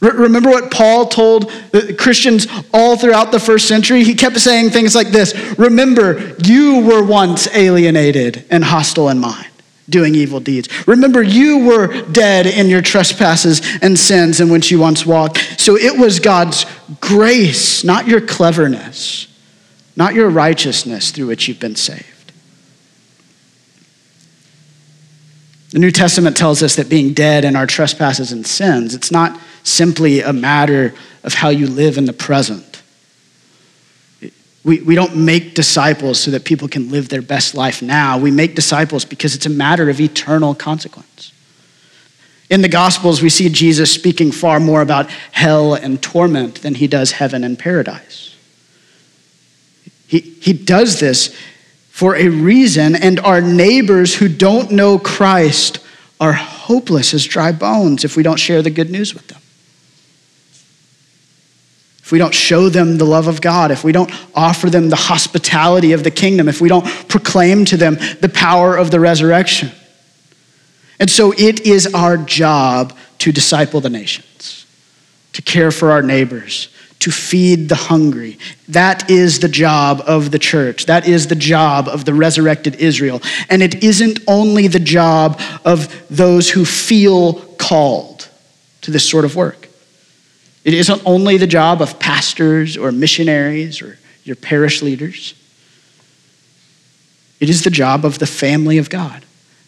Remember 0.00 0.50
what 0.50 0.70
Paul 0.70 1.06
told 1.06 1.50
Christians 1.98 2.46
all 2.72 2.96
throughout 2.96 3.32
the 3.32 3.40
first 3.40 3.66
century? 3.66 4.04
He 4.04 4.14
kept 4.14 4.38
saying 4.38 4.70
things 4.70 4.94
like 4.94 5.08
this 5.08 5.34
Remember, 5.58 6.36
you 6.44 6.80
were 6.80 7.02
once 7.02 7.48
alienated 7.52 8.44
and 8.48 8.62
hostile 8.62 9.08
in 9.08 9.18
mind, 9.18 9.48
doing 9.88 10.14
evil 10.14 10.38
deeds. 10.38 10.68
Remember, 10.86 11.20
you 11.20 11.66
were 11.66 12.02
dead 12.12 12.46
in 12.46 12.68
your 12.68 12.82
trespasses 12.82 13.60
and 13.82 13.98
sins 13.98 14.40
in 14.40 14.50
which 14.50 14.70
you 14.70 14.78
once 14.78 15.04
walked. 15.04 15.38
So 15.58 15.76
it 15.76 15.98
was 15.98 16.20
God's 16.20 16.64
grace, 17.00 17.82
not 17.82 18.06
your 18.06 18.20
cleverness, 18.20 19.26
not 19.96 20.14
your 20.14 20.30
righteousness 20.30 21.10
through 21.10 21.26
which 21.26 21.48
you've 21.48 21.58
been 21.58 21.76
saved. 21.76 22.17
The 25.70 25.78
New 25.78 25.90
Testament 25.90 26.36
tells 26.36 26.62
us 26.62 26.76
that 26.76 26.88
being 26.88 27.12
dead 27.12 27.44
in 27.44 27.54
our 27.54 27.66
trespasses 27.66 28.32
and 28.32 28.46
sins, 28.46 28.94
it's 28.94 29.10
not 29.10 29.38
simply 29.64 30.20
a 30.20 30.32
matter 30.32 30.94
of 31.24 31.34
how 31.34 31.50
you 31.50 31.66
live 31.66 31.98
in 31.98 32.06
the 32.06 32.12
present. 32.12 32.82
We, 34.64 34.80
we 34.80 34.94
don't 34.94 35.16
make 35.16 35.54
disciples 35.54 36.20
so 36.20 36.30
that 36.30 36.44
people 36.44 36.68
can 36.68 36.90
live 36.90 37.10
their 37.10 37.22
best 37.22 37.54
life 37.54 37.82
now. 37.82 38.18
We 38.18 38.30
make 38.30 38.54
disciples 38.54 39.04
because 39.04 39.34
it's 39.34 39.46
a 39.46 39.50
matter 39.50 39.90
of 39.90 40.00
eternal 40.00 40.54
consequence. 40.54 41.32
In 42.50 42.62
the 42.62 42.68
Gospels, 42.68 43.20
we 43.20 43.28
see 43.28 43.50
Jesus 43.50 43.92
speaking 43.92 44.32
far 44.32 44.58
more 44.58 44.80
about 44.80 45.10
hell 45.32 45.74
and 45.74 46.02
torment 46.02 46.62
than 46.62 46.74
he 46.74 46.86
does 46.86 47.12
heaven 47.12 47.44
and 47.44 47.58
paradise. 47.58 48.34
He, 50.06 50.20
he 50.20 50.54
does 50.54 50.98
this 50.98 51.36
for 51.98 52.14
a 52.14 52.28
reason, 52.28 52.94
and 52.94 53.18
our 53.18 53.40
neighbors 53.40 54.14
who 54.14 54.28
don't 54.28 54.70
know 54.70 55.00
Christ 55.00 55.80
are 56.20 56.32
hopeless 56.32 57.12
as 57.12 57.24
dry 57.24 57.50
bones 57.50 58.04
if 58.04 58.16
we 58.16 58.22
don't 58.22 58.38
share 58.38 58.62
the 58.62 58.70
good 58.70 58.88
news 58.88 59.14
with 59.14 59.26
them. 59.26 59.40
If 61.98 62.12
we 62.12 62.20
don't 62.20 62.32
show 62.32 62.68
them 62.68 62.98
the 62.98 63.04
love 63.04 63.26
of 63.26 63.40
God, 63.40 63.72
if 63.72 63.82
we 63.82 63.90
don't 63.90 64.12
offer 64.32 64.70
them 64.70 64.90
the 64.90 64.94
hospitality 64.94 65.90
of 65.90 66.04
the 66.04 66.12
kingdom, 66.12 66.48
if 66.48 66.60
we 66.60 66.68
don't 66.68 66.86
proclaim 67.08 67.64
to 67.64 67.76
them 67.76 67.96
the 68.20 68.30
power 68.32 68.76
of 68.76 68.92
the 68.92 69.00
resurrection. 69.00 69.72
And 71.00 71.10
so 71.10 71.32
it 71.32 71.66
is 71.66 71.92
our 71.94 72.16
job 72.16 72.96
to 73.18 73.32
disciple 73.32 73.80
the 73.80 73.90
nations, 73.90 74.66
to 75.32 75.42
care 75.42 75.72
for 75.72 75.90
our 75.90 76.02
neighbors, 76.02 76.68
to 77.00 77.10
feed 77.10 77.68
the 77.68 77.74
hungry. 77.74 78.38
That 78.68 79.10
is 79.10 79.38
the 79.38 79.48
job 79.48 80.02
of 80.06 80.30
the 80.30 80.38
church. 80.38 80.86
That 80.86 81.06
is 81.06 81.28
the 81.28 81.36
job 81.36 81.88
of 81.88 82.04
the 82.04 82.14
resurrected 82.14 82.76
Israel. 82.76 83.22
And 83.48 83.62
it 83.62 83.82
isn't 83.84 84.20
only 84.26 84.66
the 84.66 84.80
job 84.80 85.40
of 85.64 86.04
those 86.10 86.50
who 86.50 86.64
feel 86.64 87.34
called 87.58 88.28
to 88.82 88.90
this 88.90 89.08
sort 89.08 89.24
of 89.24 89.36
work. 89.36 89.68
It 90.64 90.74
isn't 90.74 91.02
only 91.06 91.36
the 91.36 91.46
job 91.46 91.80
of 91.80 91.98
pastors 91.98 92.76
or 92.76 92.92
missionaries 92.92 93.80
or 93.80 93.98
your 94.24 94.36
parish 94.36 94.82
leaders. 94.82 95.34
It 97.40 97.48
is 97.48 97.62
the 97.62 97.70
job 97.70 98.04
of 98.04 98.18
the 98.18 98.26
family 98.26 98.78
of 98.78 98.90
God, 98.90 99.24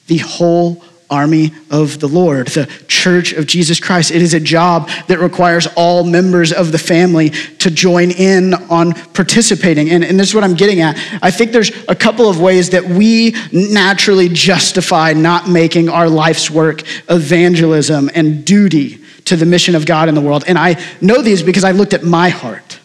the 0.08 0.18
whole 0.18 0.84
army 1.10 1.52
of 1.70 2.00
the 2.00 2.06
Lord, 2.06 2.48
the 2.48 2.66
church 2.88 3.32
of 3.32 3.46
Jesus 3.46 3.80
Christ. 3.80 4.10
It 4.10 4.22
is 4.22 4.34
a 4.34 4.40
job 4.40 4.88
that 5.08 5.18
requires 5.18 5.66
all 5.76 6.04
members 6.04 6.52
of 6.52 6.72
the 6.72 6.78
family 6.78 7.30
to 7.30 7.70
join 7.70 8.10
in 8.10 8.54
on 8.54 8.92
participating. 8.92 9.90
And, 9.90 10.04
and 10.04 10.18
this 10.18 10.28
is 10.28 10.34
what 10.34 10.44
I'm 10.44 10.54
getting 10.54 10.80
at. 10.80 10.96
I 11.22 11.30
think 11.30 11.52
there's 11.52 11.72
a 11.88 11.94
couple 11.94 12.28
of 12.28 12.40
ways 12.40 12.70
that 12.70 12.84
we 12.84 13.34
naturally 13.52 14.28
justify 14.28 15.12
not 15.12 15.48
making 15.48 15.88
our 15.88 16.08
life's 16.08 16.50
work 16.50 16.82
evangelism 17.08 18.10
and 18.14 18.44
duty 18.44 19.00
to 19.26 19.36
the 19.36 19.46
mission 19.46 19.74
of 19.74 19.86
God 19.86 20.08
in 20.08 20.14
the 20.14 20.20
world. 20.20 20.44
And 20.46 20.58
I 20.58 20.82
know 21.00 21.22
these 21.22 21.42
because 21.42 21.64
I 21.64 21.72
looked 21.72 21.94
at 21.94 22.02
my 22.02 22.28
heart 22.28 22.78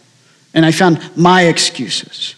and 0.53 0.65
I 0.65 0.71
found 0.71 0.99
my 1.15 1.43
excuses. 1.43 2.35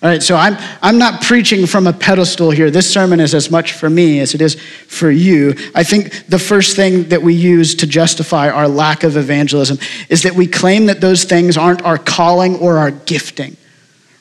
All 0.00 0.08
right, 0.08 0.22
so 0.22 0.36
I'm, 0.36 0.56
I'm 0.80 0.96
not 0.96 1.22
preaching 1.22 1.66
from 1.66 1.88
a 1.88 1.92
pedestal 1.92 2.52
here. 2.52 2.70
This 2.70 2.88
sermon 2.88 3.18
is 3.18 3.34
as 3.34 3.50
much 3.50 3.72
for 3.72 3.90
me 3.90 4.20
as 4.20 4.32
it 4.32 4.40
is 4.40 4.54
for 4.54 5.10
you. 5.10 5.56
I 5.74 5.82
think 5.82 6.26
the 6.28 6.38
first 6.38 6.76
thing 6.76 7.08
that 7.08 7.20
we 7.20 7.34
use 7.34 7.74
to 7.76 7.86
justify 7.86 8.48
our 8.48 8.68
lack 8.68 9.02
of 9.02 9.16
evangelism 9.16 9.78
is 10.08 10.22
that 10.22 10.34
we 10.34 10.46
claim 10.46 10.86
that 10.86 11.00
those 11.00 11.24
things 11.24 11.56
aren't 11.56 11.82
our 11.82 11.98
calling 11.98 12.54
or 12.58 12.78
our 12.78 12.92
gifting. 12.92 13.56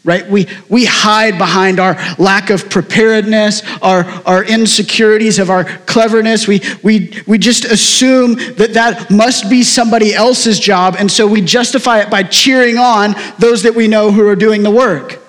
Right? 0.03 0.27
We, 0.27 0.47
we 0.67 0.85
hide 0.85 1.37
behind 1.37 1.79
our 1.79 1.93
lack 2.17 2.49
of 2.49 2.71
preparedness, 2.71 3.61
our, 3.83 4.03
our 4.25 4.43
insecurities 4.43 5.37
of 5.37 5.51
our 5.51 5.65
cleverness. 5.65 6.47
We, 6.47 6.61
we, 6.81 7.21
we 7.27 7.37
just 7.37 7.65
assume 7.65 8.33
that 8.55 8.71
that 8.73 9.11
must 9.11 9.47
be 9.47 9.61
somebody 9.61 10.15
else's 10.15 10.59
job, 10.59 10.95
and 10.97 11.11
so 11.11 11.27
we 11.27 11.41
justify 11.41 11.99
it 11.99 12.09
by 12.09 12.23
cheering 12.23 12.79
on 12.79 13.13
those 13.37 13.61
that 13.61 13.75
we 13.75 13.87
know 13.87 14.11
who 14.11 14.27
are 14.27 14.35
doing 14.35 14.63
the 14.63 14.71
work. 14.71 15.21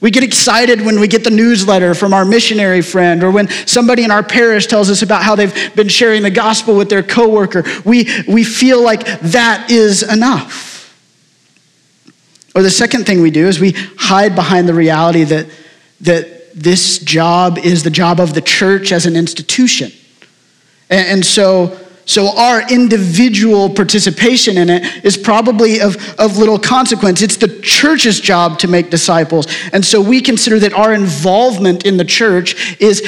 We 0.00 0.10
get 0.10 0.22
excited 0.22 0.80
when 0.80 1.00
we 1.00 1.08
get 1.08 1.24
the 1.24 1.30
newsletter 1.30 1.94
from 1.94 2.12
our 2.12 2.24
missionary 2.24 2.82
friend 2.82 3.22
or 3.22 3.30
when 3.30 3.48
somebody 3.66 4.04
in 4.04 4.10
our 4.10 4.22
parish 4.22 4.66
tells 4.66 4.90
us 4.90 5.02
about 5.02 5.22
how 5.22 5.34
they've 5.34 5.74
been 5.74 5.88
sharing 5.88 6.22
the 6.22 6.30
gospel 6.30 6.76
with 6.76 6.90
their 6.90 7.02
coworker. 7.02 7.64
We, 7.84 8.08
we 8.28 8.44
feel 8.44 8.82
like 8.82 9.06
that 9.20 9.70
is 9.70 10.02
enough. 10.02 10.94
Or 12.54 12.62
the 12.62 12.70
second 12.70 13.06
thing 13.06 13.20
we 13.20 13.30
do 13.30 13.46
is 13.46 13.58
we 13.58 13.72
hide 13.98 14.34
behind 14.34 14.68
the 14.68 14.74
reality 14.74 15.24
that, 15.24 15.46
that 16.02 16.54
this 16.54 16.98
job 16.98 17.58
is 17.58 17.82
the 17.82 17.90
job 17.90 18.18
of 18.18 18.34
the 18.34 18.40
church 18.40 18.92
as 18.92 19.06
an 19.06 19.16
institution. 19.16 19.92
And, 20.88 21.06
and 21.08 21.26
so 21.26 21.78
so 22.06 22.28
our 22.38 22.62
individual 22.70 23.68
participation 23.68 24.56
in 24.58 24.70
it 24.70 25.04
is 25.04 25.16
probably 25.16 25.80
of, 25.80 25.96
of 26.20 26.38
little 26.38 26.58
consequence. 26.58 27.20
It's 27.20 27.36
the 27.36 27.60
church's 27.60 28.20
job 28.20 28.60
to 28.60 28.68
make 28.68 28.90
disciples. 28.90 29.48
And 29.72 29.84
so 29.84 30.00
we 30.00 30.20
consider 30.20 30.60
that 30.60 30.72
our 30.72 30.94
involvement 30.94 31.84
in 31.84 31.96
the 31.96 32.04
church 32.04 32.80
is 32.80 33.02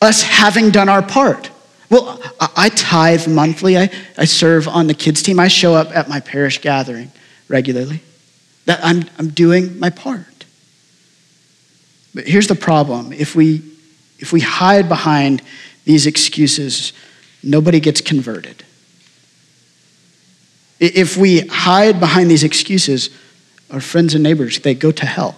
us 0.00 0.22
having 0.22 0.70
done 0.70 0.88
our 0.88 1.02
part. 1.02 1.50
Well, 1.90 2.20
I 2.56 2.68
tithe 2.68 3.26
monthly. 3.26 3.76
I, 3.76 3.90
I 4.16 4.24
serve 4.26 4.68
on 4.68 4.86
the 4.86 4.94
kids' 4.94 5.24
team. 5.24 5.40
I 5.40 5.48
show 5.48 5.74
up 5.74 5.94
at 5.94 6.08
my 6.08 6.20
parish 6.20 6.60
gathering 6.60 7.10
regularly. 7.48 8.00
That 8.66 8.78
I'm, 8.82 9.04
I'm 9.18 9.30
doing 9.30 9.78
my 9.80 9.90
part. 9.90 10.44
But 12.14 12.28
here's 12.28 12.46
the 12.46 12.54
problem. 12.54 13.12
If 13.12 13.34
we, 13.34 13.62
if 14.20 14.32
we 14.32 14.40
hide 14.40 14.88
behind 14.88 15.42
these 15.84 16.06
excuses, 16.06 16.92
nobody 17.42 17.80
gets 17.80 18.00
converted. 18.00 18.64
If 20.78 21.16
we 21.16 21.40
hide 21.40 22.00
behind 22.00 22.30
these 22.30 22.44
excuses, 22.44 23.10
our 23.70 23.80
friends 23.80 24.14
and 24.14 24.22
neighbors, 24.22 24.58
they 24.60 24.74
go 24.74 24.92
to 24.92 25.06
hell. 25.06 25.36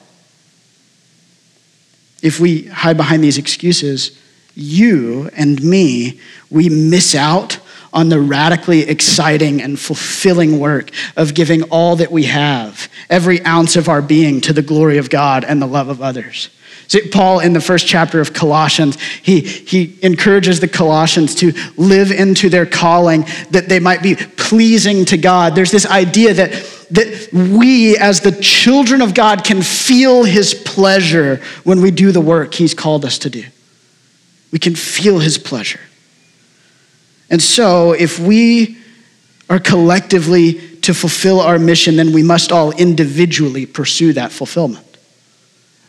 If 2.22 2.40
we 2.40 2.64
hide 2.64 2.96
behind 2.96 3.22
these 3.22 3.38
excuses, 3.38 4.18
you 4.54 5.30
and 5.36 5.62
me, 5.62 6.20
we 6.50 6.68
miss 6.68 7.14
out 7.14 7.58
on 7.92 8.08
the 8.08 8.20
radically 8.20 8.80
exciting 8.82 9.62
and 9.62 9.78
fulfilling 9.78 10.58
work 10.58 10.90
of 11.16 11.34
giving 11.34 11.62
all 11.64 11.96
that 11.96 12.10
we 12.10 12.24
have, 12.24 12.88
every 13.08 13.44
ounce 13.46 13.76
of 13.76 13.88
our 13.88 14.02
being, 14.02 14.40
to 14.42 14.52
the 14.52 14.62
glory 14.62 14.98
of 14.98 15.08
God 15.08 15.44
and 15.44 15.62
the 15.62 15.66
love 15.66 15.88
of 15.88 16.02
others. 16.02 16.50
See, 16.88 17.06
Paul, 17.06 17.40
in 17.40 17.52
the 17.52 17.60
first 17.60 17.86
chapter 17.86 18.18
of 18.18 18.32
Colossians, 18.32 18.98
he, 19.22 19.40
he 19.40 19.98
encourages 20.02 20.58
the 20.58 20.68
Colossians 20.68 21.34
to 21.36 21.52
live 21.76 22.10
into 22.10 22.48
their 22.48 22.64
calling 22.64 23.26
that 23.50 23.68
they 23.68 23.78
might 23.78 24.02
be 24.02 24.14
pleasing 24.14 25.04
to 25.06 25.18
God. 25.18 25.54
There's 25.54 25.70
this 25.70 25.84
idea 25.84 26.32
that, 26.32 26.50
that 26.90 27.28
we, 27.30 27.98
as 27.98 28.22
the 28.22 28.32
children 28.32 29.02
of 29.02 29.12
God, 29.12 29.44
can 29.44 29.60
feel 29.60 30.24
his 30.24 30.54
pleasure 30.54 31.42
when 31.62 31.82
we 31.82 31.90
do 31.90 32.10
the 32.10 32.22
work 32.22 32.54
he's 32.54 32.72
called 32.72 33.04
us 33.04 33.18
to 33.18 33.30
do. 33.30 33.44
We 34.50 34.58
can 34.58 34.74
feel 34.74 35.18
his 35.18 35.36
pleasure. 35.36 35.80
And 37.28 37.42
so, 37.42 37.92
if 37.92 38.18
we 38.18 38.78
are 39.50 39.58
collectively 39.58 40.78
to 40.78 40.94
fulfill 40.94 41.40
our 41.40 41.58
mission, 41.58 41.96
then 41.96 42.14
we 42.14 42.22
must 42.22 42.50
all 42.50 42.72
individually 42.72 43.66
pursue 43.66 44.14
that 44.14 44.32
fulfillment. 44.32 44.87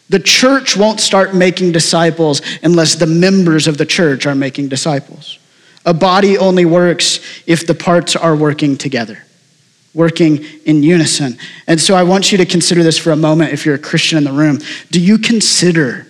The 0.09 0.19
church 0.19 0.75
won't 0.75 0.99
start 0.99 1.35
making 1.35 1.71
disciples 1.71 2.41
unless 2.63 2.95
the 2.95 3.05
members 3.05 3.67
of 3.67 3.77
the 3.77 3.85
church 3.85 4.25
are 4.25 4.35
making 4.35 4.69
disciples. 4.69 5.37
A 5.85 5.93
body 5.93 6.37
only 6.37 6.65
works 6.65 7.19
if 7.45 7.65
the 7.65 7.75
parts 7.75 8.15
are 8.15 8.35
working 8.35 8.75
together, 8.75 9.23
working 9.93 10.43
in 10.65 10.83
unison. 10.83 11.37
And 11.67 11.79
so 11.79 11.95
I 11.95 12.03
want 12.03 12.31
you 12.31 12.37
to 12.39 12.45
consider 12.45 12.83
this 12.83 12.97
for 12.97 13.11
a 13.11 13.15
moment 13.15 13.53
if 13.53 13.65
you're 13.65 13.75
a 13.75 13.79
Christian 13.79 14.17
in 14.17 14.23
the 14.23 14.31
room. 14.31 14.59
Do 14.91 14.99
you 14.99 15.19
consider 15.19 16.07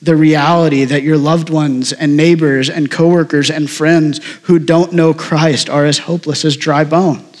the 0.00 0.16
reality 0.16 0.84
that 0.84 1.02
your 1.02 1.16
loved 1.16 1.50
ones 1.50 1.92
and 1.92 2.16
neighbors 2.16 2.70
and 2.70 2.90
coworkers 2.90 3.50
and 3.50 3.68
friends 3.68 4.20
who 4.42 4.58
don't 4.58 4.92
know 4.92 5.12
Christ 5.12 5.68
are 5.68 5.86
as 5.86 5.98
hopeless 5.98 6.44
as 6.44 6.56
dry 6.56 6.84
bones? 6.84 7.33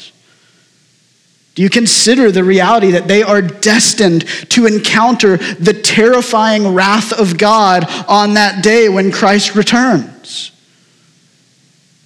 Do 1.54 1.62
you 1.62 1.70
consider 1.70 2.32
the 2.32 2.42
reality 2.42 2.90
that 2.92 3.06
they 3.06 3.22
are 3.22 3.40
destined 3.40 4.26
to 4.50 4.66
encounter 4.66 5.36
the 5.36 5.72
terrifying 5.72 6.74
wrath 6.74 7.12
of 7.12 7.38
God 7.38 7.84
on 8.08 8.34
that 8.34 8.62
day 8.62 8.88
when 8.88 9.12
Christ 9.12 9.54
returns? 9.54 10.50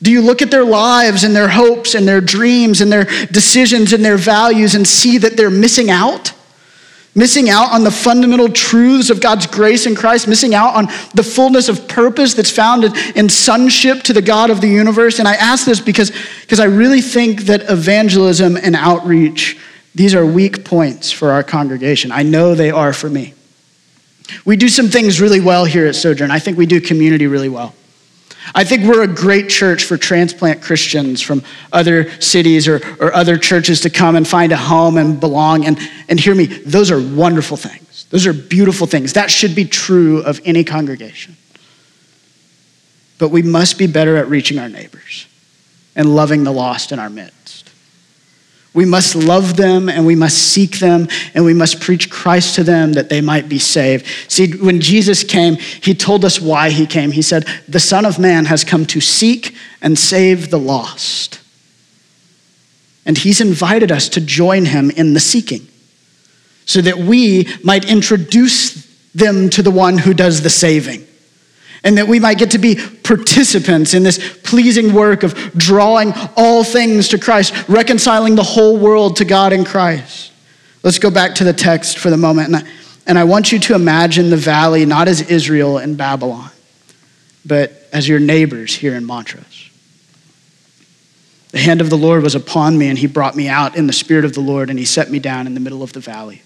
Do 0.03 0.13
you 0.13 0.21
look 0.21 0.43
at 0.43 0.51
their 0.51 0.65
lives 0.65 1.25
and 1.25 1.35
their 1.35 1.49
hopes 1.49 1.95
and 1.95 2.07
their 2.07 2.21
dreams 2.21 2.81
and 2.81 2.93
their 2.93 3.05
decisions 3.33 3.93
and 3.93 4.05
their 4.05 4.19
values 4.19 4.75
and 4.75 4.87
see 4.87 5.19
that 5.19 5.37
they're 5.37 5.51
missing 5.51 5.91
out? 5.91 6.33
Missing 7.19 7.51
out 7.51 7.73
on 7.73 7.85
the 7.85 7.91
fundamental 7.91 8.49
truths 8.49 9.11
of 9.11 9.21
God's 9.21 9.47
grace 9.47 9.87
in 9.87 9.95
Christ, 9.95 10.29
missing 10.29 10.55
out 10.55 10.75
on 10.75 10.87
the 11.15 11.23
fullness 11.23 11.69
of 11.69 11.89
purpose 11.89 12.35
that's 12.35 12.51
found 12.51 12.85
in, 12.85 12.93
in 13.17 13.29
sonship 13.29 14.03
to 14.05 14.13
the 14.13 14.23
God 14.23 14.51
of 14.51 14.61
the 14.61 14.69
universe. 14.69 15.19
And 15.19 15.27
I 15.27 15.35
ask 15.35 15.67
this 15.67 15.81
because, 15.81 16.13
because 16.43 16.61
I 16.61 16.67
really 16.67 17.01
think 17.01 17.43
that 17.43 17.69
evangelism 17.69 18.57
and 18.57 18.77
outreach, 18.77 19.59
these 19.95 20.15
are 20.15 20.25
weak 20.25 20.65
points 20.65 21.11
for 21.11 21.33
our 21.33 21.43
congregation. 21.43 22.13
I 22.13 22.23
know 22.23 22.55
they 22.55 22.71
are 22.71 22.93
for 22.93 23.11
me. 23.11 23.35
We 24.45 24.57
do 24.57 24.69
some 24.69 24.89
things 24.89 25.21
really 25.21 25.41
well 25.41 25.65
here 25.65 25.87
at 25.87 25.97
Sojourn. 25.97 26.31
I 26.31 26.39
think 26.39 26.57
we 26.57 26.67
do 26.67 26.81
community 26.81 27.27
really 27.27 27.49
well. 27.49 27.75
I 28.55 28.65
think 28.65 28.85
we're 28.85 29.03
a 29.03 29.09
great 29.09 29.49
church 29.49 29.85
for 29.85 29.97
transplant 29.97 30.63
Christians 30.63 31.21
from 31.21 31.43
other 31.73 32.11
cities 32.21 32.69
or, 32.69 32.77
or 33.01 33.13
other 33.13 33.37
churches 33.37 33.81
to 33.83 33.91
come 33.91 34.17
and 34.17 34.27
find 34.27 34.53
a 34.53 34.57
home 34.57 34.97
and 34.97 35.19
belong. 35.19 35.65
And, 35.65 35.79
and 36.09 36.19
hear 36.19 36.35
me, 36.35 36.47
those 36.47 36.91
are 36.91 37.01
wonderful 37.01 37.57
things. 37.57 38.07
Those 38.11 38.27
are 38.27 38.33
beautiful 38.33 38.87
things. 38.87 39.15
That 39.15 39.31
should 39.31 39.55
be 39.55 39.65
true 39.65 40.23
of 40.23 40.41
any 40.45 40.65
congregation. 40.65 41.37
But 43.19 43.31
we 43.31 43.43
must 43.43 43.79
be 43.79 43.87
better 43.87 44.17
at 44.17 44.29
reaching 44.29 44.59
our 44.59 44.69
neighbors 44.69 45.27
and 45.97 46.15
loving 46.15 46.45
the 46.45 46.53
lost 46.53 46.93
in 46.93 46.99
our 46.99 47.11
midst. 47.11 47.58
We 48.75 48.85
must 48.85 49.17
love 49.17 49.57
them 49.57 49.89
and 49.89 50.07
we 50.07 50.15
must 50.15 50.39
seek 50.39 50.79
them 50.79 51.09
and 51.35 51.45
we 51.45 51.55
must 51.55 51.81
preach 51.81 52.11
Christ 52.11 52.55
to 52.57 52.65
them 52.65 52.93
that 52.93 53.09
they 53.09 53.21
might 53.21 53.49
be 53.49 53.59
saved. 53.59 54.07
See, 54.29 54.53
when 54.57 54.81
Jesus 54.81 55.25
came, 55.25 55.57
he 55.57 55.95
told 55.95 56.25
us 56.25 56.41
why 56.41 56.71
he 56.71 56.87
came. 56.87 57.11
He 57.11 57.23
said, 57.23 57.47
The 57.67 57.81
Son 57.81 58.05
of 58.05 58.19
Man 58.19 58.45
has 58.45 58.65
come 58.65 58.85
to 58.87 59.01
seek 59.01 59.55
and 59.81 59.99
save 59.99 60.51
the 60.51 60.59
lost. 60.59 61.41
And 63.07 63.17
he's 63.17 63.41
invited 63.41 63.91
us 63.91 64.09
to 64.11 64.21
join 64.21 64.67
him 64.67 64.91
in 64.91 65.15
the 65.15 65.21
seeking 65.21 65.67
so 66.67 66.83
that 66.83 66.99
we 66.99 67.49
might 67.65 67.91
introduce 67.91 68.87
them 69.15 69.49
to 69.49 69.63
the 69.63 69.71
one 69.71 69.97
who 69.97 70.13
does 70.13 70.43
the 70.43 70.51
saving. 70.51 71.08
And 71.85 71.99
that 71.99 72.09
we 72.09 72.19
might 72.19 72.39
get 72.39 72.51
to 72.53 72.59
be 72.59 72.77
participants 72.77 73.95
in 73.95 74.03
this 74.03 74.39
pleasing 74.43 74.93
work 74.93 75.23
of 75.23 75.35
drawing 75.55 76.13
all 76.37 76.65
things 76.65 77.09
to 77.09 77.19
Christ, 77.19 77.69
reconciling 77.69 78.35
the 78.35 78.43
whole 78.43 78.77
world 78.77 79.17
to 79.17 79.25
God 79.25 79.53
in 79.53 79.65
Christ. 79.65 80.33
Let's 80.83 80.99
go 80.99 81.11
back 81.11 81.37
to 81.37 81.45
the 81.45 81.53
text 81.53 81.99
for 81.99 82.11
the 82.11 82.17
moment. 82.17 82.49
And 82.49 82.57
I, 82.57 82.63
and 83.07 83.19
I 83.19 83.25
want 83.25 83.53
you 83.53 83.59
to 83.61 83.75
imagine 83.75 84.31
the 84.31 84.37
valley 84.37 84.85
not 84.85 85.09
as 85.09 85.21
Israel 85.21 85.79
and 85.79 85.97
Babylon, 85.97 86.51
but 87.45 87.73
as 87.93 88.09
your 88.09 88.21
neighbors 88.21 88.75
here 88.75 88.95
in 88.95 89.05
Montrose. 89.05 89.71
The 91.51 91.59
hand 91.59 91.81
of 91.81 91.89
the 91.89 91.97
Lord 91.97 92.23
was 92.23 92.35
upon 92.35 92.77
me, 92.77 92.89
and 92.89 92.99
he 92.99 93.07
brought 93.07 93.35
me 93.35 93.49
out 93.49 93.75
in 93.75 93.87
the 93.87 93.93
spirit 93.93 94.27
of 94.27 94.35
the 94.35 94.41
Lord, 94.41 94.69
and 94.69 94.79
he 94.79 94.85
set 94.85 95.11
me 95.11 95.19
down 95.19 95.47
in 95.47 95.55
the 95.55 95.61
middle 95.61 95.83
of 95.83 95.95
the 95.95 96.01
valley, 96.01 96.43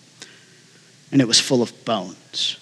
and 1.11 1.21
it 1.21 1.27
was 1.27 1.41
full 1.41 1.61
of 1.61 1.85
bones. 1.85 2.59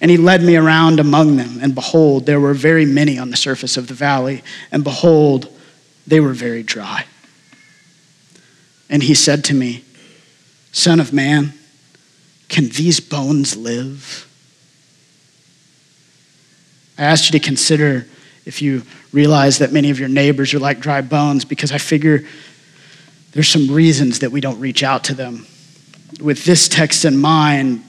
And 0.00 0.10
he 0.10 0.16
led 0.16 0.42
me 0.42 0.56
around 0.56 1.00
among 1.00 1.36
them, 1.36 1.58
and 1.60 1.74
behold, 1.74 2.26
there 2.26 2.38
were 2.38 2.54
very 2.54 2.84
many 2.84 3.18
on 3.18 3.30
the 3.30 3.36
surface 3.36 3.76
of 3.76 3.88
the 3.88 3.94
valley, 3.94 4.42
and 4.70 4.84
behold, 4.84 5.52
they 6.06 6.20
were 6.20 6.32
very 6.32 6.62
dry. 6.62 7.04
And 8.88 9.02
he 9.02 9.14
said 9.14 9.44
to 9.44 9.54
me, 9.54 9.84
Son 10.70 11.00
of 11.00 11.12
man, 11.12 11.52
can 12.48 12.68
these 12.68 13.00
bones 13.00 13.56
live? 13.56 14.26
I 16.96 17.02
asked 17.02 17.32
you 17.32 17.38
to 17.38 17.44
consider 17.44 18.06
if 18.44 18.62
you 18.62 18.82
realize 19.12 19.58
that 19.58 19.72
many 19.72 19.90
of 19.90 19.98
your 19.98 20.08
neighbors 20.08 20.54
are 20.54 20.58
like 20.58 20.80
dry 20.80 21.00
bones, 21.00 21.44
because 21.44 21.72
I 21.72 21.78
figure 21.78 22.24
there's 23.32 23.48
some 23.48 23.70
reasons 23.70 24.20
that 24.20 24.30
we 24.30 24.40
don't 24.40 24.58
reach 24.60 24.82
out 24.82 25.04
to 25.04 25.14
them. 25.14 25.46
With 26.20 26.44
this 26.44 26.68
text 26.68 27.04
in 27.04 27.18
mind, 27.18 27.84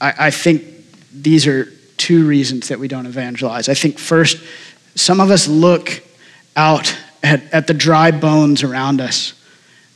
I, 0.00 0.14
I 0.18 0.30
think 0.30 0.64
these 1.12 1.46
are 1.46 1.72
two 1.96 2.26
reasons 2.26 2.68
that 2.68 2.78
we 2.78 2.88
don't 2.88 3.06
evangelize. 3.06 3.68
I 3.68 3.74
think 3.74 3.98
first, 3.98 4.42
some 4.94 5.20
of 5.20 5.30
us 5.30 5.48
look 5.48 6.02
out 6.56 6.96
at, 7.22 7.42
at 7.52 7.66
the 7.66 7.74
dry 7.74 8.10
bones 8.10 8.62
around 8.62 9.00
us. 9.00 9.34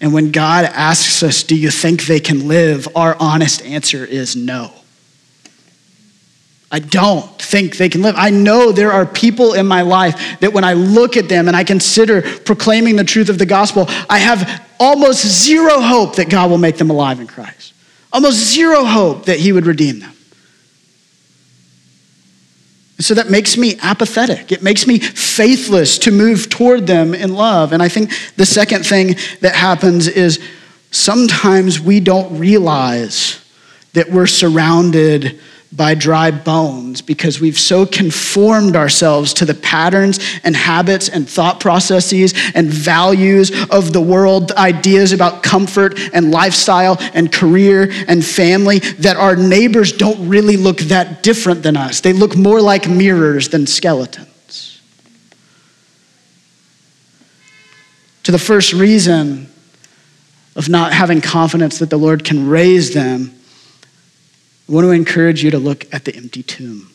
And 0.01 0.15
when 0.15 0.33
God 0.33 0.65
asks 0.65 1.23
us, 1.23 1.43
Do 1.43 1.57
you 1.57 1.71
think 1.71 2.07
they 2.07 2.21
can 2.21 2.49
live? 2.49 2.89
our 2.97 3.17
honest 3.21 3.63
answer 3.63 4.05
is 4.05 4.35
no. 4.35 4.73
I 6.73 6.79
don't 6.79 7.27
think 7.41 7.77
they 7.77 7.89
can 7.89 8.01
live. 8.03 8.15
I 8.17 8.31
know 8.31 8.71
there 8.71 8.93
are 8.93 9.05
people 9.05 9.55
in 9.55 9.67
my 9.67 9.83
life 9.83 10.39
that 10.39 10.53
when 10.53 10.63
I 10.63 10.75
look 10.75 11.17
at 11.17 11.29
them 11.29 11.49
and 11.49 11.57
I 11.57 11.65
consider 11.65 12.23
proclaiming 12.23 12.95
the 12.95 13.05
truth 13.05 13.29
of 13.29 13.39
the 13.39 13.47
gospel, 13.47 13.87
I 14.09 14.19
have 14.19 14.65
almost 14.79 15.27
zero 15.27 15.81
hope 15.81 16.17
that 16.17 16.31
God 16.31 16.49
will 16.49 16.59
make 16.59 16.79
them 16.79 16.91
alive 16.91 17.19
in 17.19 17.27
Christ. 17.27 17.70
Almost 18.13 18.37
zero 18.37 18.85
hope 18.85 19.27
that 19.27 19.39
He 19.39 19.53
would 19.53 19.67
redeem 19.67 20.01
them. 20.01 20.13
And 23.01 23.05
so 23.07 23.15
that 23.15 23.31
makes 23.31 23.57
me 23.57 23.77
apathetic. 23.83 24.53
It 24.53 24.63
makes 24.63 24.87
me 24.87 24.99
faithless 24.99 25.97
to 26.01 26.11
move 26.11 26.51
toward 26.51 26.87
them 26.87 27.15
in 27.15 27.35
love. 27.35 27.73
And 27.73 27.83
I 27.83 27.89
think 27.89 28.13
the 28.37 28.45
second 28.45 28.85
thing 28.85 29.17
that 29.41 29.55
happens 29.55 30.07
is 30.07 30.39
sometimes 30.91 31.81
we 31.81 32.01
don't 32.01 32.39
realize 32.39 33.43
that 33.95 34.11
we're 34.11 34.27
surrounded 34.27 35.41
by 35.73 35.95
dry 35.95 36.33
bones 36.33 37.01
because 37.01 37.41
we've 37.41 37.59
so 37.59 37.87
conformed 37.87 38.75
ourselves 38.75 39.33
to 39.35 39.45
the 39.45 39.55
patterns 39.55 40.19
and 40.43 40.57
habits 40.57 41.09
and 41.09 41.29
thought 41.29 41.61
processes 41.61 42.35
and 42.55 42.69
values 42.69 43.53
of 43.71 43.93
the 43.93 44.01
world, 44.01 44.51
ideas 44.53 45.13
about 45.13 45.45
comfort 45.45 45.99
and 46.13 46.33
lifestyle 46.33 46.97
and 47.15 47.33
career 47.33 47.89
and 48.09 48.25
family, 48.25 48.81
that 48.81 49.17
our 49.17 49.37
neighbors 49.37 49.93
don't 49.93 50.29
really 50.29 50.57
look 50.57 50.79
that 50.79 51.23
different 51.23 51.63
than 51.63 51.77
us. 51.77 52.01
They 52.01 52.13
look 52.13 52.37
more 52.37 52.61
like 52.61 52.89
mirrors 52.89 53.51
than 53.51 53.67
skeletons. 53.67 54.81
To 58.25 58.33
the 58.33 58.39
first 58.39 58.73
reason 58.73 59.49
of 60.57 60.69
not 60.69 60.93
having 60.93 61.21
confidence 61.21 61.79
that 61.79 61.91
the 61.91 61.97
Lord 61.97 62.25
can 62.25 62.49
raise 62.49 62.93
them 62.93 63.40
I 64.71 64.73
want 64.73 64.85
to 64.85 64.93
encourage 64.93 65.43
you 65.43 65.51
to 65.51 65.59
look 65.59 65.93
at 65.93 66.05
the 66.05 66.15
empty 66.15 66.45
tomb. 66.45 66.93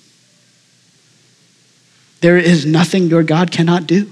There 2.22 2.38
is 2.38 2.66
nothing 2.66 3.08
your 3.08 3.22
God 3.22 3.52
cannot 3.52 3.86
do. 3.86 4.10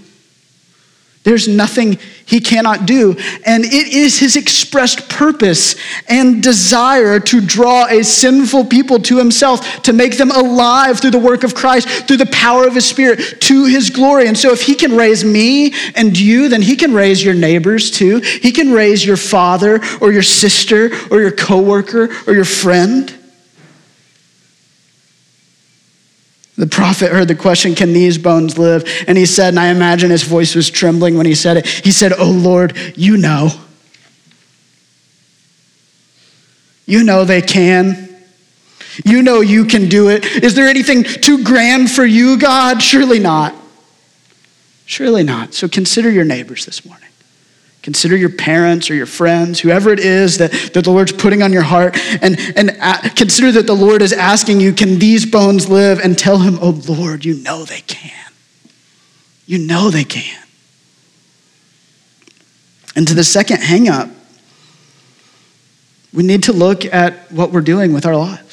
There's 1.23 1.47
nothing 1.47 1.97
he 2.25 2.41
cannot 2.41 2.85
do. 2.85 3.15
And 3.45 3.63
it 3.63 3.87
is 3.87 4.19
his 4.19 4.35
expressed 4.35 5.07
purpose 5.07 5.77
and 6.09 6.43
desire 6.43 7.21
to 7.21 7.39
draw 7.39 7.85
a 7.85 8.03
sinful 8.03 8.65
people 8.65 8.99
to 8.99 9.17
himself, 9.17 9.81
to 9.83 9.93
make 9.93 10.17
them 10.17 10.31
alive 10.31 10.99
through 10.99 11.11
the 11.11 11.19
work 11.19 11.45
of 11.45 11.55
Christ, 11.55 11.87
through 12.05 12.17
the 12.17 12.25
power 12.25 12.67
of 12.67 12.75
his 12.75 12.85
spirit, 12.85 13.39
to 13.43 13.63
his 13.63 13.89
glory. 13.89 14.27
And 14.27 14.37
so 14.37 14.51
if 14.51 14.61
he 14.63 14.75
can 14.75 14.97
raise 14.97 15.23
me 15.23 15.73
and 15.95 16.19
you, 16.19 16.49
then 16.49 16.61
he 16.61 16.75
can 16.75 16.93
raise 16.93 17.23
your 17.23 17.33
neighbors 17.33 17.89
too. 17.89 18.19
He 18.19 18.51
can 18.51 18.73
raise 18.73 19.05
your 19.05 19.15
father 19.15 19.79
or 20.01 20.11
your 20.11 20.21
sister 20.21 20.91
or 21.09 21.21
your 21.21 21.31
coworker 21.31 22.09
or 22.27 22.33
your 22.33 22.43
friend. 22.43 23.22
The 26.55 26.67
prophet 26.67 27.11
heard 27.11 27.27
the 27.27 27.35
question, 27.35 27.73
Can 27.73 27.93
these 27.93 28.17
bones 28.17 28.57
live? 28.57 28.85
And 29.07 29.17
he 29.17 29.25
said, 29.25 29.49
and 29.49 29.59
I 29.59 29.67
imagine 29.67 30.11
his 30.11 30.23
voice 30.23 30.55
was 30.55 30.69
trembling 30.69 31.17
when 31.17 31.25
he 31.25 31.35
said 31.35 31.57
it. 31.57 31.67
He 31.67 31.91
said, 31.91 32.13
Oh 32.17 32.29
Lord, 32.29 32.77
you 32.95 33.17
know. 33.17 33.49
You 36.85 37.03
know 37.03 37.25
they 37.25 37.41
can. 37.41 38.09
You 39.03 39.23
know 39.23 39.41
you 39.41 39.65
can 39.65 39.89
do 39.89 40.09
it. 40.09 40.25
Is 40.25 40.53
there 40.53 40.67
anything 40.67 41.03
too 41.03 41.43
grand 41.43 41.89
for 41.89 42.05
you, 42.05 42.37
God? 42.37 42.83
Surely 42.83 43.19
not. 43.19 43.55
Surely 44.85 45.23
not. 45.23 45.53
So 45.53 45.67
consider 45.67 46.11
your 46.11 46.25
neighbors 46.25 46.65
this 46.65 46.85
morning. 46.85 47.09
Consider 47.83 48.15
your 48.15 48.29
parents 48.29 48.89
or 48.89 48.95
your 48.95 49.05
friends, 49.05 49.59
whoever 49.59 49.91
it 49.91 49.99
is 49.99 50.37
that, 50.37 50.51
that 50.73 50.85
the 50.85 50.89
Lord's 50.89 51.11
putting 51.11 51.43
on 51.43 51.51
your 51.51 51.63
heart, 51.63 51.97
and, 52.21 52.39
and 52.55 52.71
consider 53.17 53.51
that 53.51 53.67
the 53.67 53.75
Lord 53.75 54.01
is 54.01 54.13
asking 54.13 54.61
you, 54.61 54.71
Can 54.71 54.99
these 54.99 55.25
bones 55.25 55.67
live? 55.67 55.99
And 55.99 56.17
tell 56.17 56.39
him, 56.39 56.57
Oh 56.61 56.81
Lord, 56.87 57.25
you 57.25 57.35
know 57.35 57.65
they 57.65 57.81
can. 57.81 58.31
You 59.45 59.59
know 59.59 59.89
they 59.89 60.05
can. 60.05 60.41
And 62.95 63.05
to 63.07 63.13
the 63.13 63.23
second 63.23 63.61
hang 63.61 63.89
up, 63.89 64.09
we 66.13 66.23
need 66.23 66.43
to 66.43 66.53
look 66.53 66.85
at 66.85 67.29
what 67.33 67.51
we're 67.51 67.61
doing 67.61 67.91
with 67.91 68.05
our 68.05 68.15
lives. 68.15 68.52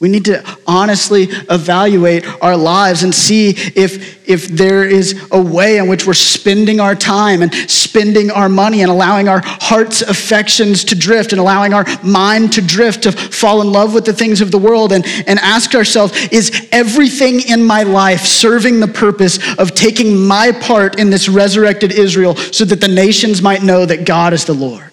We 0.00 0.08
need 0.08 0.24
to 0.24 0.42
honestly 0.66 1.24
evaluate 1.50 2.26
our 2.42 2.56
lives 2.56 3.02
and 3.02 3.14
see 3.14 3.50
if, 3.50 4.26
if 4.26 4.48
there 4.48 4.82
is 4.82 5.28
a 5.30 5.40
way 5.40 5.76
in 5.76 5.88
which 5.88 6.06
we're 6.06 6.14
spending 6.14 6.80
our 6.80 6.94
time 6.94 7.42
and 7.42 7.52
spending 7.70 8.30
our 8.30 8.48
money 8.48 8.80
and 8.80 8.90
allowing 8.90 9.28
our 9.28 9.42
heart's 9.44 10.00
affections 10.00 10.84
to 10.84 10.94
drift 10.94 11.32
and 11.32 11.40
allowing 11.40 11.74
our 11.74 11.84
mind 12.02 12.54
to 12.54 12.62
drift 12.62 13.02
to 13.02 13.12
fall 13.12 13.60
in 13.60 13.70
love 13.70 13.92
with 13.92 14.06
the 14.06 14.12
things 14.14 14.40
of 14.40 14.50
the 14.50 14.58
world 14.58 14.92
and, 14.92 15.04
and 15.26 15.38
ask 15.40 15.74
ourselves 15.74 16.14
is 16.32 16.66
everything 16.72 17.40
in 17.46 17.62
my 17.62 17.82
life 17.82 18.22
serving 18.22 18.80
the 18.80 18.88
purpose 18.88 19.38
of 19.58 19.74
taking 19.74 20.16
my 20.26 20.50
part 20.50 20.98
in 20.98 21.10
this 21.10 21.28
resurrected 21.28 21.92
Israel 21.92 22.34
so 22.36 22.64
that 22.64 22.80
the 22.80 22.88
nations 22.88 23.42
might 23.42 23.62
know 23.62 23.84
that 23.84 24.06
God 24.06 24.32
is 24.32 24.46
the 24.46 24.54
Lord? 24.54 24.89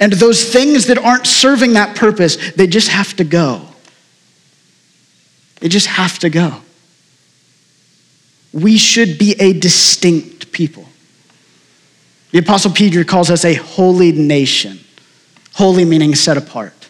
And 0.00 0.12
those 0.12 0.52
things 0.52 0.86
that 0.86 0.98
aren't 0.98 1.26
serving 1.26 1.74
that 1.74 1.96
purpose, 1.96 2.52
they 2.52 2.66
just 2.66 2.88
have 2.88 3.14
to 3.16 3.24
go. 3.24 3.68
They 5.60 5.68
just 5.68 5.86
have 5.86 6.18
to 6.20 6.30
go. 6.30 6.60
We 8.52 8.76
should 8.76 9.18
be 9.18 9.36
a 9.38 9.52
distinct 9.52 10.52
people. 10.52 10.86
The 12.32 12.38
Apostle 12.38 12.72
Peter 12.72 13.04
calls 13.04 13.30
us 13.30 13.44
a 13.44 13.54
holy 13.54 14.12
nation. 14.12 14.80
Holy 15.54 15.84
meaning 15.84 16.14
set 16.14 16.36
apart. 16.36 16.88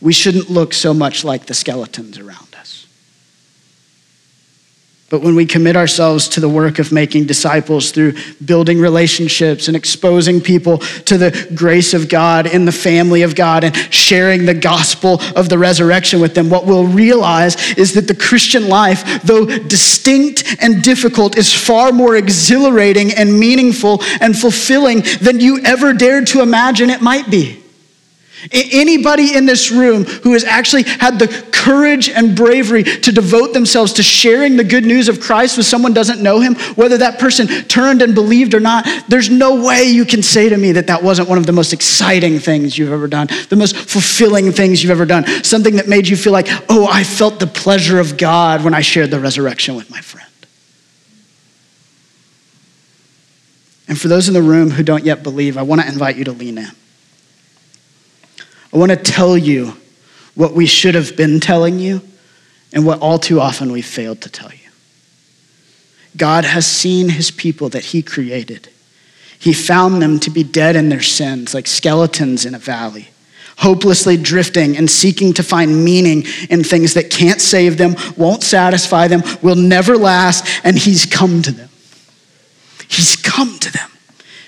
We 0.00 0.12
shouldn't 0.12 0.50
look 0.50 0.74
so 0.74 0.92
much 0.92 1.24
like 1.24 1.46
the 1.46 1.54
skeletons 1.54 2.18
around. 2.18 2.46
But 5.08 5.22
when 5.22 5.36
we 5.36 5.46
commit 5.46 5.76
ourselves 5.76 6.26
to 6.30 6.40
the 6.40 6.48
work 6.48 6.80
of 6.80 6.90
making 6.90 7.26
disciples 7.26 7.92
through 7.92 8.14
building 8.44 8.80
relationships 8.80 9.68
and 9.68 9.76
exposing 9.76 10.40
people 10.40 10.78
to 10.78 11.16
the 11.16 11.48
grace 11.54 11.94
of 11.94 12.08
God 12.08 12.46
in 12.46 12.64
the 12.64 12.72
family 12.72 13.22
of 13.22 13.36
God 13.36 13.62
and 13.62 13.76
sharing 13.94 14.46
the 14.46 14.54
gospel 14.54 15.20
of 15.36 15.48
the 15.48 15.58
resurrection 15.58 16.20
with 16.20 16.34
them, 16.34 16.50
what 16.50 16.66
we'll 16.66 16.88
realize 16.88 17.54
is 17.74 17.94
that 17.94 18.08
the 18.08 18.16
Christian 18.16 18.68
life, 18.68 19.22
though 19.22 19.46
distinct 19.46 20.56
and 20.60 20.82
difficult, 20.82 21.38
is 21.38 21.54
far 21.54 21.92
more 21.92 22.16
exhilarating 22.16 23.12
and 23.12 23.38
meaningful 23.38 24.02
and 24.20 24.36
fulfilling 24.36 25.02
than 25.20 25.38
you 25.38 25.60
ever 25.64 25.92
dared 25.92 26.26
to 26.26 26.42
imagine 26.42 26.90
it 26.90 27.00
might 27.00 27.30
be. 27.30 27.62
Anybody 28.52 29.34
in 29.34 29.46
this 29.46 29.70
room 29.70 30.04
who 30.04 30.32
has 30.34 30.44
actually 30.44 30.82
had 30.82 31.18
the 31.18 31.28
courage 31.52 32.08
and 32.08 32.36
bravery 32.36 32.84
to 32.84 33.10
devote 33.10 33.54
themselves 33.54 33.94
to 33.94 34.02
sharing 34.02 34.56
the 34.56 34.62
good 34.62 34.84
news 34.84 35.08
of 35.08 35.20
Christ 35.20 35.56
with 35.56 35.66
someone 35.66 35.94
doesn't 35.94 36.22
know 36.22 36.40
him, 36.40 36.54
whether 36.76 36.98
that 36.98 37.18
person 37.18 37.46
turned 37.64 38.02
and 38.02 38.14
believed 38.14 38.54
or 38.54 38.60
not, 38.60 38.86
there's 39.08 39.30
no 39.30 39.64
way 39.64 39.84
you 39.84 40.04
can 40.04 40.22
say 40.22 40.48
to 40.48 40.56
me 40.56 40.72
that 40.72 40.86
that 40.86 41.02
wasn't 41.02 41.28
one 41.28 41.38
of 41.38 41.46
the 41.46 41.52
most 41.52 41.72
exciting 41.72 42.38
things 42.38 42.76
you've 42.76 42.92
ever 42.92 43.08
done, 43.08 43.26
the 43.48 43.56
most 43.56 43.74
fulfilling 43.74 44.52
things 44.52 44.82
you've 44.82 44.92
ever 44.92 45.06
done, 45.06 45.26
something 45.42 45.76
that 45.76 45.88
made 45.88 46.06
you 46.06 46.16
feel 46.16 46.32
like, 46.32 46.46
oh, 46.68 46.86
I 46.90 47.04
felt 47.04 47.40
the 47.40 47.46
pleasure 47.46 47.98
of 47.98 48.16
God 48.16 48.62
when 48.62 48.74
I 48.74 48.82
shared 48.82 49.10
the 49.10 49.18
resurrection 49.18 49.74
with 49.74 49.90
my 49.90 50.00
friend. 50.00 50.28
And 53.88 53.98
for 53.98 54.08
those 54.08 54.28
in 54.28 54.34
the 54.34 54.42
room 54.42 54.70
who 54.70 54.82
don't 54.82 55.04
yet 55.04 55.22
believe, 55.22 55.56
I 55.56 55.62
want 55.62 55.80
to 55.80 55.88
invite 55.88 56.16
you 56.16 56.24
to 56.24 56.32
lean 56.32 56.58
in. 56.58 56.70
I 58.72 58.78
want 58.78 58.90
to 58.90 58.96
tell 58.96 59.36
you 59.36 59.76
what 60.34 60.52
we 60.52 60.66
should 60.66 60.94
have 60.94 61.16
been 61.16 61.40
telling 61.40 61.78
you 61.78 62.02
and 62.72 62.84
what 62.84 63.00
all 63.00 63.18
too 63.18 63.40
often 63.40 63.72
we 63.72 63.82
failed 63.82 64.20
to 64.22 64.28
tell 64.28 64.50
you. 64.50 64.58
God 66.16 66.44
has 66.44 66.66
seen 66.66 67.08
his 67.08 67.30
people 67.30 67.68
that 67.70 67.86
he 67.86 68.02
created. 68.02 68.68
He 69.38 69.52
found 69.52 70.00
them 70.00 70.18
to 70.20 70.30
be 70.30 70.42
dead 70.42 70.76
in 70.76 70.88
their 70.88 71.02
sins, 71.02 71.54
like 71.54 71.66
skeletons 71.66 72.46
in 72.46 72.54
a 72.54 72.58
valley, 72.58 73.08
hopelessly 73.58 74.16
drifting 74.16 74.76
and 74.76 74.90
seeking 74.90 75.32
to 75.34 75.42
find 75.42 75.84
meaning 75.84 76.24
in 76.48 76.64
things 76.64 76.94
that 76.94 77.10
can't 77.10 77.40
save 77.40 77.76
them, 77.76 77.96
won't 78.16 78.42
satisfy 78.42 79.08
them, 79.08 79.22
will 79.42 79.56
never 79.56 79.96
last, 79.96 80.46
and 80.64 80.78
he's 80.78 81.06
come 81.06 81.42
to 81.42 81.52
them. 81.52 81.68
He's 82.88 83.16
come 83.16 83.58
to 83.58 83.72
them 83.72 83.90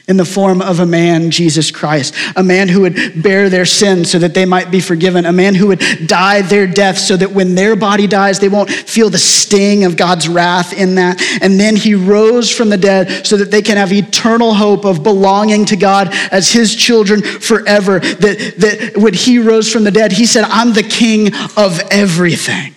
in 0.09 0.17
the 0.17 0.25
form 0.25 0.63
of 0.63 0.81
a 0.81 0.87
man, 0.87 1.31
Jesus 1.31 1.71
Christ, 1.71 2.15
a 2.35 2.43
man 2.43 2.69
who 2.69 2.81
would 2.81 3.23
bear 3.23 3.51
their 3.51 3.67
sins 3.67 4.11
so 4.11 4.19
that 4.19 4.33
they 4.33 4.47
might 4.47 4.71
be 4.71 4.81
forgiven, 4.81 5.27
a 5.27 5.33
man 5.33 5.55
who 5.55 5.67
would 5.67 5.83
die 6.07 6.41
their 6.41 6.67
death 6.67 6.97
so 6.97 7.15
that 7.17 7.33
when 7.33 7.55
their 7.55 7.77
body 7.77 8.07
dies, 8.07 8.41
they 8.41 8.49
won't 8.49 8.71
feel 8.71 9.11
the 9.11 9.19
sting 9.19 9.85
of 9.85 9.97
God's 9.97 10.27
wrath 10.27 10.73
in 10.73 10.95
that. 10.95 11.21
And 11.43 11.61
then 11.61 11.77
he 11.77 11.95
rose 11.95 12.51
from 12.51 12.71
the 12.71 12.79
dead 12.79 13.27
so 13.27 13.37
that 13.37 13.51
they 13.51 13.61
can 13.61 13.77
have 13.77 13.93
eternal 13.93 14.55
hope 14.55 14.87
of 14.87 15.03
belonging 15.03 15.67
to 15.67 15.77
God 15.77 16.09
as 16.33 16.51
his 16.51 16.75
children 16.75 17.23
forever. 17.23 18.01
That, 18.01 18.55
that 18.59 18.97
when 18.97 19.13
he 19.13 19.39
rose 19.39 19.71
from 19.71 19.85
the 19.85 19.91
dead, 19.91 20.13
he 20.13 20.25
said, 20.25 20.45
I'm 20.45 20.73
the 20.73 20.83
king 20.83 21.35
of 21.57 21.81
everything 21.91 22.75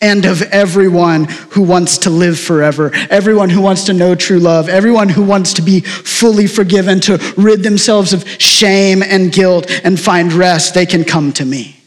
and 0.00 0.24
of 0.24 0.40
everyone 0.42 1.24
who 1.24 1.62
wants 1.62 1.98
to 1.98 2.10
live 2.10 2.38
forever, 2.38 2.90
everyone 3.10 3.50
who 3.50 3.60
wants 3.60 3.84
to 3.84 3.92
know 3.92 4.14
true 4.14 4.38
love, 4.38 4.68
everyone 4.68 5.10
who 5.10 5.22
wants 5.22 5.54
to 5.54 5.62
be 5.62 5.80
fully 5.80 6.46
forgiven, 6.46 7.00
to 7.00 7.18
rid 7.36 7.62
themselves 7.62 8.12
of 8.12 8.28
shame 8.40 9.02
and 9.02 9.32
guilt 9.32 9.70
and 9.84 10.00
find 10.00 10.32
rest, 10.32 10.72
they 10.74 10.86
can 10.86 11.04
come 11.04 11.32
to 11.32 11.44
me. 11.44 11.82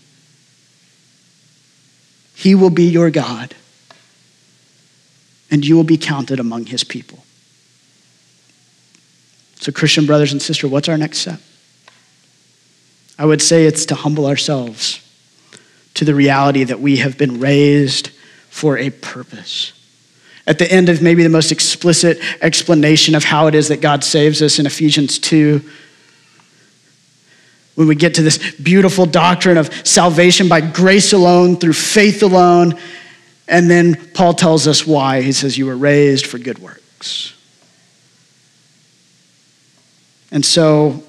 He 2.36 2.56
will 2.56 2.70
be 2.70 2.86
your 2.86 3.10
God, 3.10 3.56
and 5.50 5.66
you 5.66 5.76
will 5.76 5.84
be 5.84 5.98
counted 5.98 6.40
among 6.40 6.66
his 6.66 6.84
people. 6.84 7.24
So, 9.60 9.72
Christian 9.72 10.06
brothers 10.06 10.34
and 10.34 10.42
sisters, 10.42 10.70
what's 10.70 10.90
our 10.90 10.98
next 10.98 11.20
step? 11.20 11.40
I 13.18 13.26
would 13.26 13.42
say 13.42 13.66
it's 13.66 13.86
to 13.88 13.96
humble 13.96 14.26
ourselves 14.26 15.03
to 15.96 16.06
the 16.06 16.16
reality 16.16 16.64
that 16.64 16.80
we 16.80 16.98
have 16.98 17.18
been 17.18 17.40
raised 17.40 18.10
for 18.50 18.78
a 18.78 18.90
purpose. 18.90 19.74
At 20.46 20.60
the 20.60 20.72
end 20.72 20.90
of 20.90 21.02
maybe 21.02 21.24
the 21.24 21.30
most 21.30 21.52
explicit 21.52 22.20
explanation 22.42 23.16
of 23.16 23.24
how 23.24 23.48
it 23.48 23.56
is 23.56 23.70
that 23.70 23.82
God 23.82 24.04
saves 24.04 24.42
us 24.42 24.60
in 24.60 24.66
Ephesians 24.66 25.20
2, 25.20 25.62
when 27.76 27.88
we 27.88 27.96
get 27.96 28.16
to 28.16 28.22
this 28.22 28.54
beautiful 28.56 29.06
doctrine 29.06 29.58
of 29.58 29.74
salvation 29.88 30.48
by 30.48 30.62
grace 30.62 31.14
alone, 31.14 31.56
through 31.56 31.74
faith 31.74 32.22
alone, 32.22 32.78
and 33.48 33.70
then 33.70 33.96
Paul 34.14 34.34
tells 34.34 34.68
us 34.68 34.86
why. 34.86 35.22
He 35.22 35.32
says, 35.32 35.58
You 35.58 35.66
were 35.66 35.76
raised 35.76 36.28
for 36.28 36.38
good 36.38 36.60
works. 36.60 37.34
And 40.32 40.46
so 40.46 41.04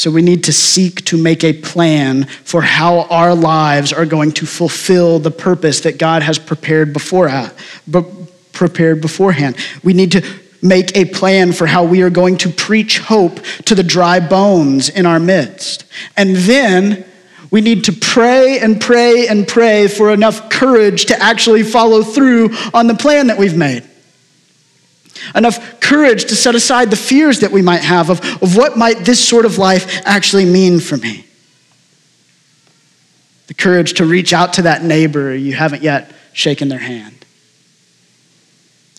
so 0.00 0.10
we 0.10 0.22
need 0.22 0.44
to 0.44 0.52
seek 0.52 1.04
to 1.04 1.18
make 1.18 1.44
a 1.44 1.52
plan 1.52 2.24
for 2.24 2.62
how 2.62 3.02
our 3.02 3.34
lives 3.34 3.92
are 3.92 4.06
going 4.06 4.32
to 4.32 4.46
fulfill 4.46 5.18
the 5.18 5.30
purpose 5.30 5.80
that 5.80 5.98
God 5.98 6.22
has 6.22 6.38
prepared 6.38 6.94
before 6.94 7.28
uh, 7.28 7.50
prepared 8.52 9.02
beforehand. 9.02 9.58
We 9.84 9.92
need 9.92 10.12
to 10.12 10.22
make 10.62 10.96
a 10.96 11.04
plan 11.04 11.52
for 11.52 11.66
how 11.66 11.84
we 11.84 12.00
are 12.00 12.08
going 12.08 12.38
to 12.38 12.48
preach 12.48 12.98
hope 12.98 13.40
to 13.66 13.74
the 13.74 13.82
dry 13.82 14.20
bones 14.20 14.88
in 14.88 15.04
our 15.04 15.20
midst. 15.20 15.84
And 16.16 16.34
then 16.34 17.04
we 17.50 17.60
need 17.60 17.84
to 17.84 17.92
pray 17.92 18.58
and 18.58 18.80
pray 18.80 19.28
and 19.28 19.46
pray 19.46 19.86
for 19.86 20.14
enough 20.14 20.48
courage 20.48 21.06
to 21.06 21.22
actually 21.22 21.62
follow 21.62 22.02
through 22.02 22.56
on 22.72 22.86
the 22.86 22.94
plan 22.94 23.26
that 23.26 23.36
we've 23.36 23.56
made 23.56 23.89
enough 25.34 25.80
courage 25.80 26.26
to 26.26 26.36
set 26.36 26.54
aside 26.54 26.90
the 26.90 26.96
fears 26.96 27.40
that 27.40 27.52
we 27.52 27.62
might 27.62 27.82
have 27.82 28.10
of, 28.10 28.20
of 28.42 28.56
what 28.56 28.76
might 28.76 28.98
this 29.04 29.26
sort 29.26 29.44
of 29.44 29.58
life 29.58 30.00
actually 30.06 30.44
mean 30.44 30.80
for 30.80 30.96
me. 30.96 31.26
The 33.46 33.54
courage 33.54 33.94
to 33.94 34.04
reach 34.04 34.32
out 34.32 34.54
to 34.54 34.62
that 34.62 34.84
neighbor 34.84 35.34
you 35.34 35.54
haven't 35.54 35.82
yet 35.82 36.12
shaken 36.32 36.68
their 36.68 36.78
hand 36.78 37.19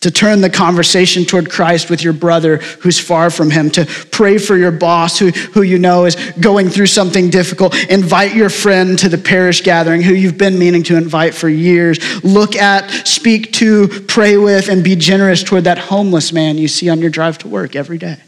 to 0.01 0.09
turn 0.09 0.41
the 0.41 0.49
conversation 0.49 1.25
toward 1.25 1.49
Christ 1.49 1.89
with 1.89 2.03
your 2.03 2.13
brother 2.13 2.57
who's 2.57 2.99
far 2.99 3.29
from 3.29 3.51
him, 3.51 3.69
to 3.71 3.85
pray 4.11 4.39
for 4.39 4.57
your 4.57 4.71
boss 4.71 5.19
who, 5.19 5.29
who 5.29 5.61
you 5.61 5.77
know 5.77 6.05
is 6.05 6.15
going 6.39 6.69
through 6.69 6.87
something 6.87 7.29
difficult. 7.29 7.75
Invite 7.89 8.35
your 8.35 8.49
friend 8.49 8.97
to 8.99 9.09
the 9.09 9.19
parish 9.19 9.61
gathering 9.61 10.01
who 10.01 10.13
you've 10.13 10.39
been 10.39 10.57
meaning 10.57 10.81
to 10.83 10.97
invite 10.97 11.35
for 11.35 11.47
years. 11.47 12.23
Look 12.23 12.55
at, 12.55 12.89
speak 13.07 13.53
to, 13.53 13.87
pray 14.07 14.37
with, 14.37 14.69
and 14.69 14.83
be 14.83 14.95
generous 14.95 15.43
toward 15.43 15.65
that 15.65 15.77
homeless 15.77 16.33
man 16.33 16.57
you 16.57 16.67
see 16.67 16.89
on 16.89 16.99
your 16.99 17.11
drive 17.11 17.37
to 17.39 17.47
work 17.47 17.75
every 17.75 17.99
day. 17.99 18.19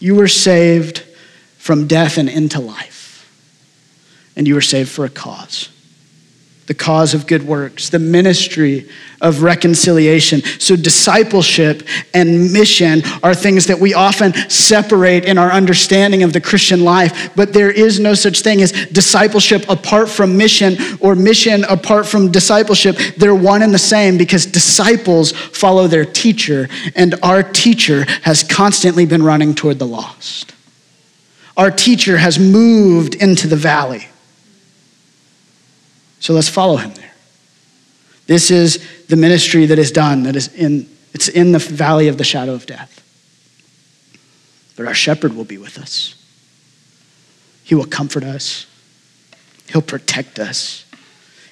You 0.00 0.16
were 0.16 0.28
saved 0.28 1.04
from 1.56 1.86
death 1.86 2.18
and 2.18 2.28
into 2.28 2.58
life, 2.58 3.30
and 4.34 4.48
you 4.48 4.54
were 4.54 4.60
saved 4.60 4.88
for 4.88 5.04
a 5.04 5.10
cause 5.10 5.68
the 6.70 6.74
cause 6.74 7.14
of 7.14 7.26
good 7.26 7.42
works, 7.42 7.88
the 7.88 7.98
ministry 7.98 8.88
of 9.20 9.42
reconciliation. 9.42 10.40
So, 10.60 10.76
discipleship 10.76 11.82
and 12.14 12.52
mission 12.52 13.02
are 13.24 13.34
things 13.34 13.66
that 13.66 13.80
we 13.80 13.92
often 13.92 14.32
separate 14.48 15.24
in 15.24 15.36
our 15.36 15.50
understanding 15.50 16.22
of 16.22 16.32
the 16.32 16.40
Christian 16.40 16.84
life, 16.84 17.34
but 17.34 17.52
there 17.52 17.72
is 17.72 17.98
no 17.98 18.14
such 18.14 18.42
thing 18.42 18.62
as 18.62 18.70
discipleship 18.70 19.68
apart 19.68 20.08
from 20.08 20.36
mission 20.36 20.76
or 21.00 21.16
mission 21.16 21.64
apart 21.64 22.06
from 22.06 22.30
discipleship. 22.30 22.96
They're 23.16 23.34
one 23.34 23.62
and 23.62 23.74
the 23.74 23.78
same 23.78 24.16
because 24.16 24.46
disciples 24.46 25.32
follow 25.32 25.88
their 25.88 26.04
teacher, 26.04 26.68
and 26.94 27.16
our 27.24 27.42
teacher 27.42 28.04
has 28.22 28.44
constantly 28.44 29.06
been 29.06 29.24
running 29.24 29.56
toward 29.56 29.80
the 29.80 29.88
lost. 29.88 30.54
Our 31.56 31.72
teacher 31.72 32.18
has 32.18 32.38
moved 32.38 33.16
into 33.16 33.48
the 33.48 33.56
valley. 33.56 34.09
So 36.20 36.34
let's 36.34 36.48
follow 36.48 36.76
him 36.76 36.92
there. 36.94 37.12
This 38.26 38.50
is 38.50 38.86
the 39.08 39.16
ministry 39.16 39.66
that 39.66 39.78
is 39.78 39.90
done, 39.90 40.22
that 40.22 40.36
is 40.36 40.54
in, 40.54 40.88
it's 41.12 41.28
in 41.28 41.52
the 41.52 41.58
valley 41.58 42.06
of 42.06 42.16
the 42.16 42.24
shadow 42.24 42.54
of 42.54 42.66
death. 42.66 43.04
But 44.76 44.86
our 44.86 44.94
shepherd 44.94 45.34
will 45.34 45.44
be 45.44 45.58
with 45.58 45.78
us. 45.78 46.14
He 47.64 47.74
will 47.74 47.86
comfort 47.86 48.22
us. 48.22 48.66
He'll 49.68 49.82
protect 49.82 50.38
us. 50.38 50.84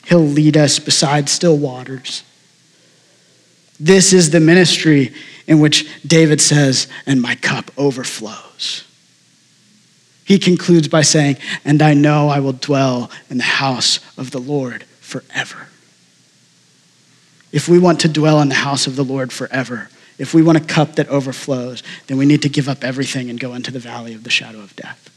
He'll 0.06 0.20
lead 0.20 0.56
us 0.56 0.78
beside 0.78 1.28
still 1.28 1.56
waters. 1.56 2.22
This 3.80 4.12
is 4.12 4.30
the 4.30 4.40
ministry 4.40 5.12
in 5.46 5.60
which 5.60 5.88
David 6.06 6.40
says, 6.40 6.88
and 7.06 7.22
my 7.22 7.34
cup 7.36 7.70
overflows. 7.76 8.84
He 10.28 10.38
concludes 10.38 10.88
by 10.88 11.00
saying, 11.00 11.38
And 11.64 11.80
I 11.80 11.94
know 11.94 12.28
I 12.28 12.40
will 12.40 12.52
dwell 12.52 13.10
in 13.30 13.38
the 13.38 13.44
house 13.44 13.98
of 14.18 14.30
the 14.30 14.38
Lord 14.38 14.84
forever. 15.00 15.68
If 17.50 17.66
we 17.66 17.78
want 17.78 18.00
to 18.00 18.08
dwell 18.08 18.42
in 18.42 18.50
the 18.50 18.56
house 18.56 18.86
of 18.86 18.94
the 18.94 19.04
Lord 19.06 19.32
forever, 19.32 19.88
if 20.18 20.34
we 20.34 20.42
want 20.42 20.58
a 20.58 20.60
cup 20.60 20.96
that 20.96 21.08
overflows, 21.08 21.82
then 22.08 22.18
we 22.18 22.26
need 22.26 22.42
to 22.42 22.50
give 22.50 22.68
up 22.68 22.84
everything 22.84 23.30
and 23.30 23.40
go 23.40 23.54
into 23.54 23.70
the 23.70 23.78
valley 23.78 24.12
of 24.12 24.22
the 24.22 24.28
shadow 24.28 24.58
of 24.58 24.76
death. 24.76 25.08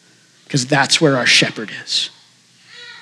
Because 0.46 0.66
that's 0.66 1.02
where 1.02 1.18
our 1.18 1.26
shepherd 1.26 1.72
is. 1.84 2.10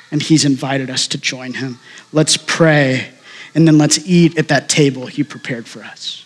And 0.10 0.20
he's 0.20 0.46
invited 0.46 0.90
us 0.90 1.08
to 1.10 1.20
join 1.20 1.54
him. 1.54 1.78
Let's 2.12 2.38
pray, 2.38 3.10
and 3.54 3.68
then 3.68 3.78
let's 3.78 4.00
eat 4.08 4.36
at 4.36 4.48
that 4.48 4.68
table 4.68 5.06
he 5.06 5.24
prepared 5.24 5.68
for 5.68 5.84
us. 5.84 6.26